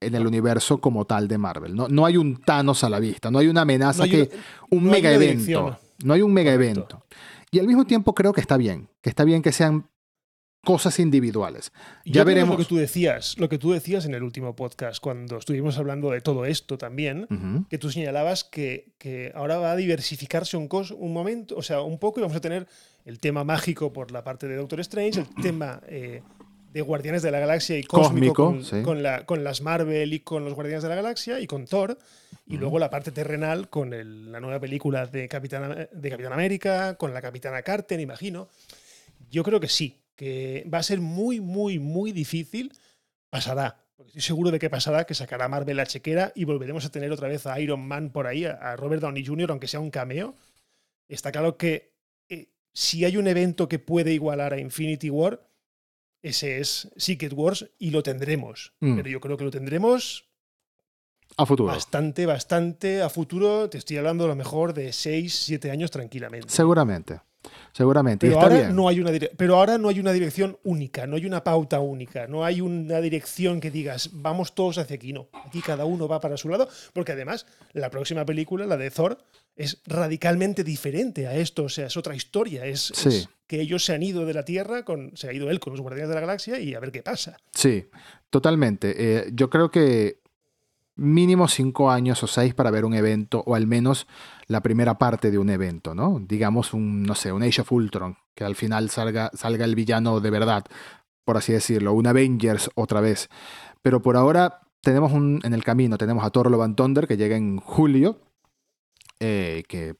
[0.00, 1.76] en el universo como tal de Marvel.
[1.76, 4.30] No, no hay un Thanos a la vista, no hay una amenaza que.
[4.70, 5.78] un mega evento.
[6.04, 7.04] No hay un mega evento.
[7.50, 8.88] Y al mismo tiempo creo que está bien.
[9.00, 9.88] Que está bien que sean
[10.64, 11.72] cosas individuales.
[12.04, 12.56] Ya veremos.
[12.56, 16.10] Lo que tú decías, lo que tú decías en el último podcast, cuando estuvimos hablando
[16.10, 17.26] de todo esto también,
[17.68, 21.98] que tú señalabas que, que, ahora va a diversificarse un, un momento, o sea, un
[21.98, 22.68] poco y vamos a tener
[23.04, 26.22] el tema mágico por la parte de Doctor Strange, el tema eh,
[26.72, 30.54] de Guardianes de la Galaxia y cósmico, con, la, con, las Marvel y con los
[30.54, 31.98] Guardianes de la Galaxia y con Thor,
[32.44, 33.90] y luego la parte terrenal con
[34.32, 38.48] la nueva película de Capitán, de Capitán América, con la Capitana Carter, imagino.
[39.30, 42.72] Yo creo que sí, que va a ser muy, muy, muy difícil,
[43.30, 43.78] pasará.
[43.96, 47.12] Porque estoy seguro de que pasará, que sacará Marvel la chequera y volveremos a tener
[47.12, 50.34] otra vez a Iron Man por ahí, a Robert Downey Jr., aunque sea un cameo.
[51.08, 51.92] Está claro que
[52.28, 55.46] eh, si hay un evento que puede igualar a Infinity War,
[56.22, 58.74] ese es Secret Wars y lo tendremos.
[58.80, 58.96] Mm.
[58.96, 60.31] Pero yo creo que lo tendremos
[61.36, 61.72] a futuro.
[61.72, 63.68] Bastante, bastante a futuro.
[63.68, 66.48] Te estoy hablando a lo mejor de 6, 7 años tranquilamente.
[66.48, 67.20] Seguramente.
[67.72, 68.26] Seguramente.
[68.26, 71.42] Pero, ahora No hay una pero ahora no hay una dirección única, no hay una
[71.42, 75.28] pauta única, no hay una dirección que digas, vamos todos hacia aquí, no.
[75.46, 79.18] Aquí cada uno va para su lado, porque además la próxima película, la de Thor,
[79.56, 82.92] es radicalmente diferente a esto, o sea, es otra historia, es,
[83.46, 85.80] que ellos se han ido de la Tierra, con, se ha ido él con los
[85.80, 87.36] Guardianes de la Galaxia y a ver qué pasa.
[87.52, 87.86] Sí,
[88.30, 88.94] totalmente.
[88.96, 90.21] Eh, yo creo que
[90.96, 94.06] mínimo cinco años o seis para ver un evento, o al menos
[94.46, 96.20] la primera parte de un evento, ¿no?
[96.20, 100.20] Digamos un, no sé, un Age of Ultron, que al final salga, salga el villano
[100.20, 100.64] de verdad,
[101.24, 103.28] por así decirlo, un Avengers otra vez.
[103.80, 107.16] Pero por ahora tenemos un, en el camino, tenemos a Thor Love and Thunder, que
[107.16, 108.20] llega en julio,
[109.20, 109.96] eh, que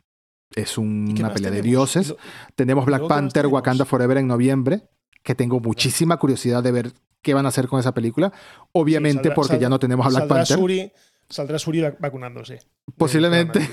[0.55, 2.15] es una pelea de dioses.
[2.55, 4.89] tenemos Black Panther, Wakanda Forever en noviembre,
[5.23, 6.93] que tengo muchísima curiosidad de ver
[7.23, 8.33] qué van a hacer con esa película.
[8.73, 10.93] Obviamente porque ya no tenemos a Black Panther.
[11.29, 12.61] saldrá Suri vacunándose.
[12.97, 13.61] Posiblemente.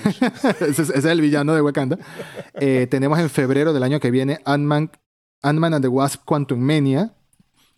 [0.62, 1.97] ese, es, el villano de Wakanda.
[2.54, 4.91] Eh, tenemos en febrero del año que viene Ant-Man
[5.41, 7.14] and the Wasp Quantum Mania,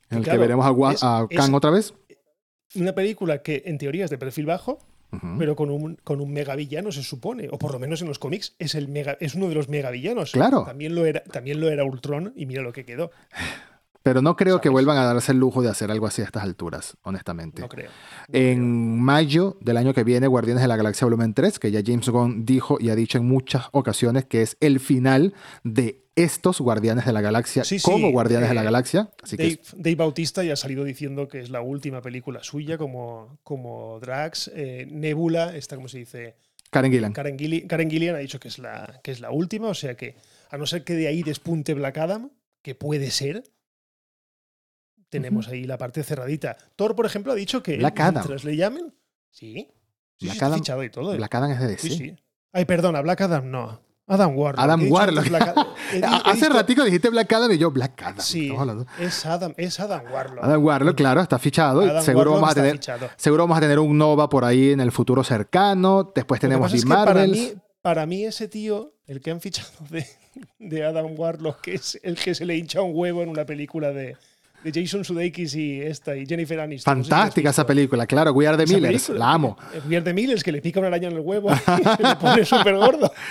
[0.10, 0.66] en el que veremos
[1.02, 1.94] a, Kang otra vez.
[2.76, 4.80] Una película que en teoría es de perfil bajo,
[5.38, 8.56] pero con un, con un megavillano se supone, o por lo menos en los cómics
[8.60, 10.32] es, el mega, es uno de los megavillanos.
[10.32, 10.64] Claro.
[10.64, 13.12] También lo, era, también lo era Ultron y mira lo que quedó.
[14.04, 16.44] Pero no creo que vuelvan a darse el lujo de hacer algo así a estas
[16.44, 17.62] alturas, honestamente.
[17.62, 17.90] No creo.
[18.28, 21.82] no En mayo del año que viene, Guardianes de la Galaxia Volumen 3, que ya
[21.86, 25.34] James Gunn dijo y ha dicho en muchas ocasiones que es el final
[25.64, 29.10] de estos Guardianes de la Galaxia Sí, sí, como Guardianes de la eh, Galaxia.
[29.24, 32.78] Así que Dave, Dave Bautista ya ha salido diciendo que es la última película suya
[32.78, 34.52] como, como Drax.
[34.54, 36.36] Eh, Nebula, esta, ¿cómo se dice?
[36.70, 37.14] Karen Gillan.
[37.14, 39.96] Karen, Gilli- Karen Gillian ha dicho que es, la, que es la última, o sea
[39.96, 40.16] que,
[40.50, 42.30] a no ser que de ahí despunte Black Adam,
[42.62, 43.44] que puede ser,
[45.12, 46.58] tenemos ahí la parte cerradita.
[46.76, 48.14] Thor, por ejemplo, ha dicho que Black Adam.
[48.16, 48.94] mientras le llamen,
[49.30, 49.70] sí,
[50.18, 51.14] sí, Black sí, Adam- fichado y todo.
[51.14, 51.18] ¿eh?
[51.18, 51.90] Black Adam es de DC.
[51.90, 52.16] sí, sí.
[52.54, 53.80] Ay, perdona, Black Adam no.
[54.08, 54.60] Adam Warlock.
[54.64, 55.28] Adam Warlock.
[55.30, 55.56] Black
[56.26, 58.20] Hace ratico dijiste Black Adam y yo, Black Adam.
[58.20, 58.52] Sí,
[59.00, 60.44] es Adam, es Adam Warlock.
[60.44, 61.82] Adam Warlock, claro, está fichado.
[61.82, 63.10] Adam seguro, Warlock vamos a tener, fichado.
[63.16, 66.12] seguro vamos a tener un Nova por ahí en el futuro cercano.
[66.14, 70.06] Después tenemos que para mí, para mí ese tío, el que han fichado de,
[70.60, 73.92] de Adam Warlock, que es el que se le hincha un huevo en una película
[73.92, 74.18] de,
[74.64, 76.98] de Jason Sudeikis y esta y Jennifer Aniston.
[76.98, 77.68] No sé si Fantástica esa visto.
[77.68, 78.32] película, claro.
[78.32, 79.06] We Are the Esa Millers.
[79.08, 79.20] película.
[79.26, 79.58] La amo.
[79.74, 82.46] El Weird de Millers que le pica una araña en el huevo y le pone
[82.46, 83.12] súper gordo.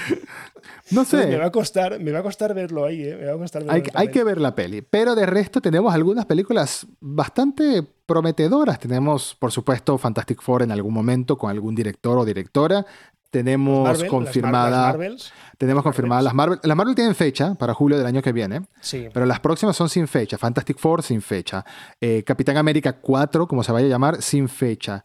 [0.91, 1.43] No Me va sé.
[1.43, 3.16] a costar, me va a costar verlo ahí, ¿eh?
[3.18, 4.83] Me va a costar verlo Hay, hay que ver la peli.
[4.83, 8.78] Pero de resto tenemos algunas películas bastante prometedoras.
[8.81, 12.85] Tenemos, por supuesto, Fantastic Four en algún momento con algún director o directora.
[13.31, 14.70] Tenemos Marvel, las Mar- confirmada.
[14.70, 16.59] las Marvels, tenemos confirmadas las Marvel.
[16.64, 18.62] Las Marvel tienen fecha para julio del año que viene.
[18.81, 19.07] sí.
[19.12, 20.37] Pero las próximas son sin fecha.
[20.37, 21.64] Fantastic Four sin fecha.
[22.01, 25.05] Eh, Capitán América 4, como se vaya a llamar, sin fecha.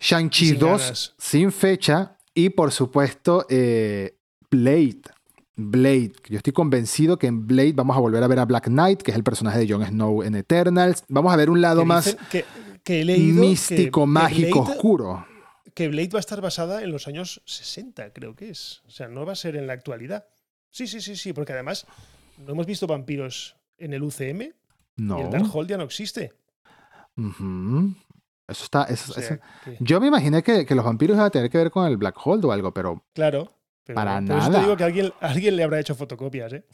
[0.00, 1.14] Shang-Chi Sin 2 ganas.
[1.18, 2.16] sin fecha.
[2.34, 4.16] Y por supuesto, eh,
[4.50, 5.00] Blade.
[5.56, 6.12] Blade.
[6.28, 9.10] Yo estoy convencido que en Blade vamos a volver a ver a Black Knight, que
[9.10, 11.02] es el personaje de Jon Snow en Eternals.
[11.08, 12.44] Vamos a ver un lado más que,
[12.84, 15.26] que he leído místico, que mágico, Blade- oscuro.
[15.78, 18.82] Que Blade va a estar basada en los años 60, creo que es.
[18.88, 20.26] O sea, no va a ser en la actualidad.
[20.72, 21.86] Sí, sí, sí, sí, porque además
[22.44, 24.54] no hemos visto vampiros en el UCM
[24.96, 25.18] No.
[25.18, 26.32] y el Darkhold ya no existe.
[27.16, 28.84] Eso está.
[28.84, 31.48] eso- O sea, eso- que- Yo me imaginé que, que los vampiros iban a tener
[31.50, 33.48] que ver con el Black Hole o algo, pero claro.
[33.84, 34.60] pero- Para por eso te nada.
[34.60, 36.64] digo que alguien, alguien le habrá hecho fotocopias, ¿eh?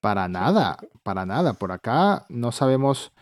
[0.00, 1.52] Para nada, para nada.
[1.52, 3.12] Por acá no sabemos.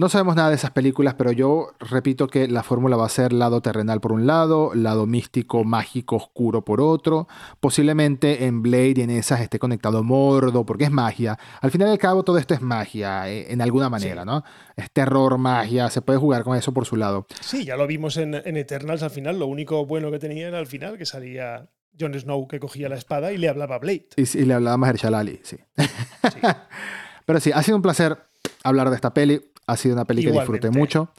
[0.00, 3.34] No sabemos nada de esas películas, pero yo repito que la fórmula va a ser
[3.34, 7.28] lado terrenal por un lado, lado místico, mágico, oscuro por otro.
[7.60, 11.38] Posiblemente en Blade y en esas esté conectado Mordo, porque es magia.
[11.60, 14.26] Al final y al cabo, todo esto es magia, eh, en alguna manera, Sí.
[14.26, 14.42] ¿no?
[14.74, 17.26] Es terror, magia, se puede jugar con eso por su lado.
[17.42, 19.38] Sí, ya lo vimos en, en Eternals al final.
[19.38, 21.68] Lo único bueno que tenía era al final que salía
[22.00, 24.06] Jon Snow que cogía la espada y le hablaba a Blade.
[24.16, 25.58] Y, y le hablaba Mahershala Ali, sí.
[25.76, 26.38] Sí.
[27.26, 28.16] Pero sí, ha sido un placer
[28.64, 29.40] hablar de esta peli.
[29.70, 31.10] Ha sido una peli que disfruté mucho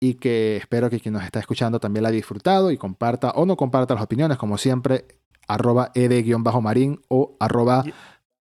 [0.00, 3.46] y que espero que quien nos está escuchando también la haya disfrutado y comparta o
[3.46, 5.04] no comparta las opiniones, como siempre,
[5.46, 7.84] arroba ed-marín o arroba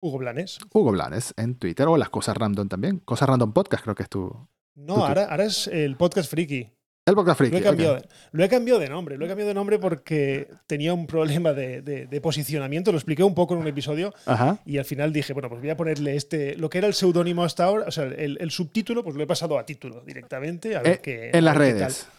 [0.02, 0.60] Hugo Blanes.
[0.74, 3.00] Hugo Blanes en Twitter o las cosas random también.
[3.00, 4.36] Cosas random podcast creo que es tu...
[4.76, 6.72] No, ahora, ahora es el podcast friki.
[7.10, 7.55] El podcast Lo friki.
[7.57, 7.66] he, ok.
[7.66, 9.18] cambiado, de- lo he cambiado de nombre.
[9.18, 12.91] Lo he cambiado de nombre porque tenía un problema de, de- de posicionamiento.
[12.91, 14.60] Lo expliqué un poco en un episodio Ajá.
[14.66, 17.43] y al final dije, bueno, pues voy a ponerle este, lo que era el seudónimo
[17.43, 20.76] hasta ahora, o sea, el, el subtítulo, pues lo he pasado a título directamente.
[20.76, 21.99] A ver Eh, qué- en las redes.
[22.05, 22.14] tal.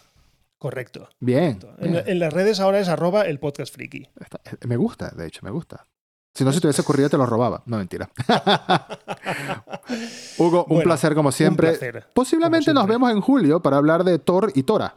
[0.57, 1.09] Correcto.
[1.19, 1.57] Bien.
[1.79, 2.03] En, bien.
[2.05, 4.07] en las redes ahora es arroba el podcast friki.
[4.19, 5.87] Está- me gusta, de hecho, me gusta.
[6.33, 7.61] Si no se te hubiese ocurrido, te lo robaba.
[7.65, 8.09] No, mentira.
[10.37, 11.71] Hugo, un Bueno, placer como siempre.
[11.71, 12.05] Un placer.
[12.13, 14.95] Posiblemente como nos vemos en julio para hablar de Thor y Tora.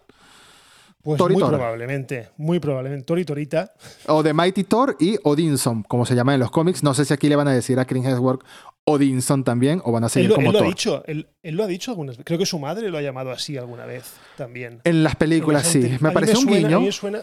[1.02, 1.58] Pues Tori muy Tora.
[1.58, 3.04] probablemente, muy probablemente.
[3.04, 3.72] Tori Torita.
[4.06, 6.82] O de Mighty Thor y Odinson, como se llama en los cómics.
[6.82, 8.42] No sé si aquí le van a decir a Chris Hemsworth
[8.84, 10.68] Odinson también o van a Él, seguir lo- como él lo ha Thor.
[10.70, 12.24] dicho, él, él lo ha dicho algunas veces.
[12.26, 14.80] Creo que su madre lo ha llamado así alguna vez también.
[14.84, 15.98] En las películas La sí.
[16.00, 16.80] Me mí pareció un a guiño.
[16.80, 17.20] mí me suena-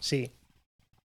[0.00, 0.30] sí.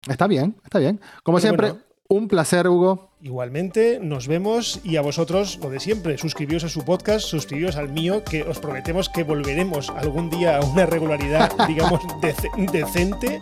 [0.08, 1.00] Está bien, está bien.
[1.22, 1.83] Como Pero siempre, bueno.
[2.08, 3.10] Un placer, Hugo.
[3.22, 6.18] Igualmente, nos vemos y a vosotros lo de siempre.
[6.18, 10.60] Suscribíos a su podcast, suscribíos al mío, que os prometemos que volveremos algún día a
[10.64, 13.40] una regularidad, digamos, dece- decente.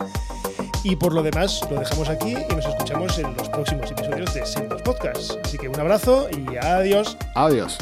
[0.85, 4.45] Y por lo demás, lo dejamos aquí y nos escuchamos en los próximos episodios de
[4.45, 5.33] Sendos Podcast.
[5.43, 7.17] Así que un abrazo y adiós.
[7.35, 7.77] Adiós.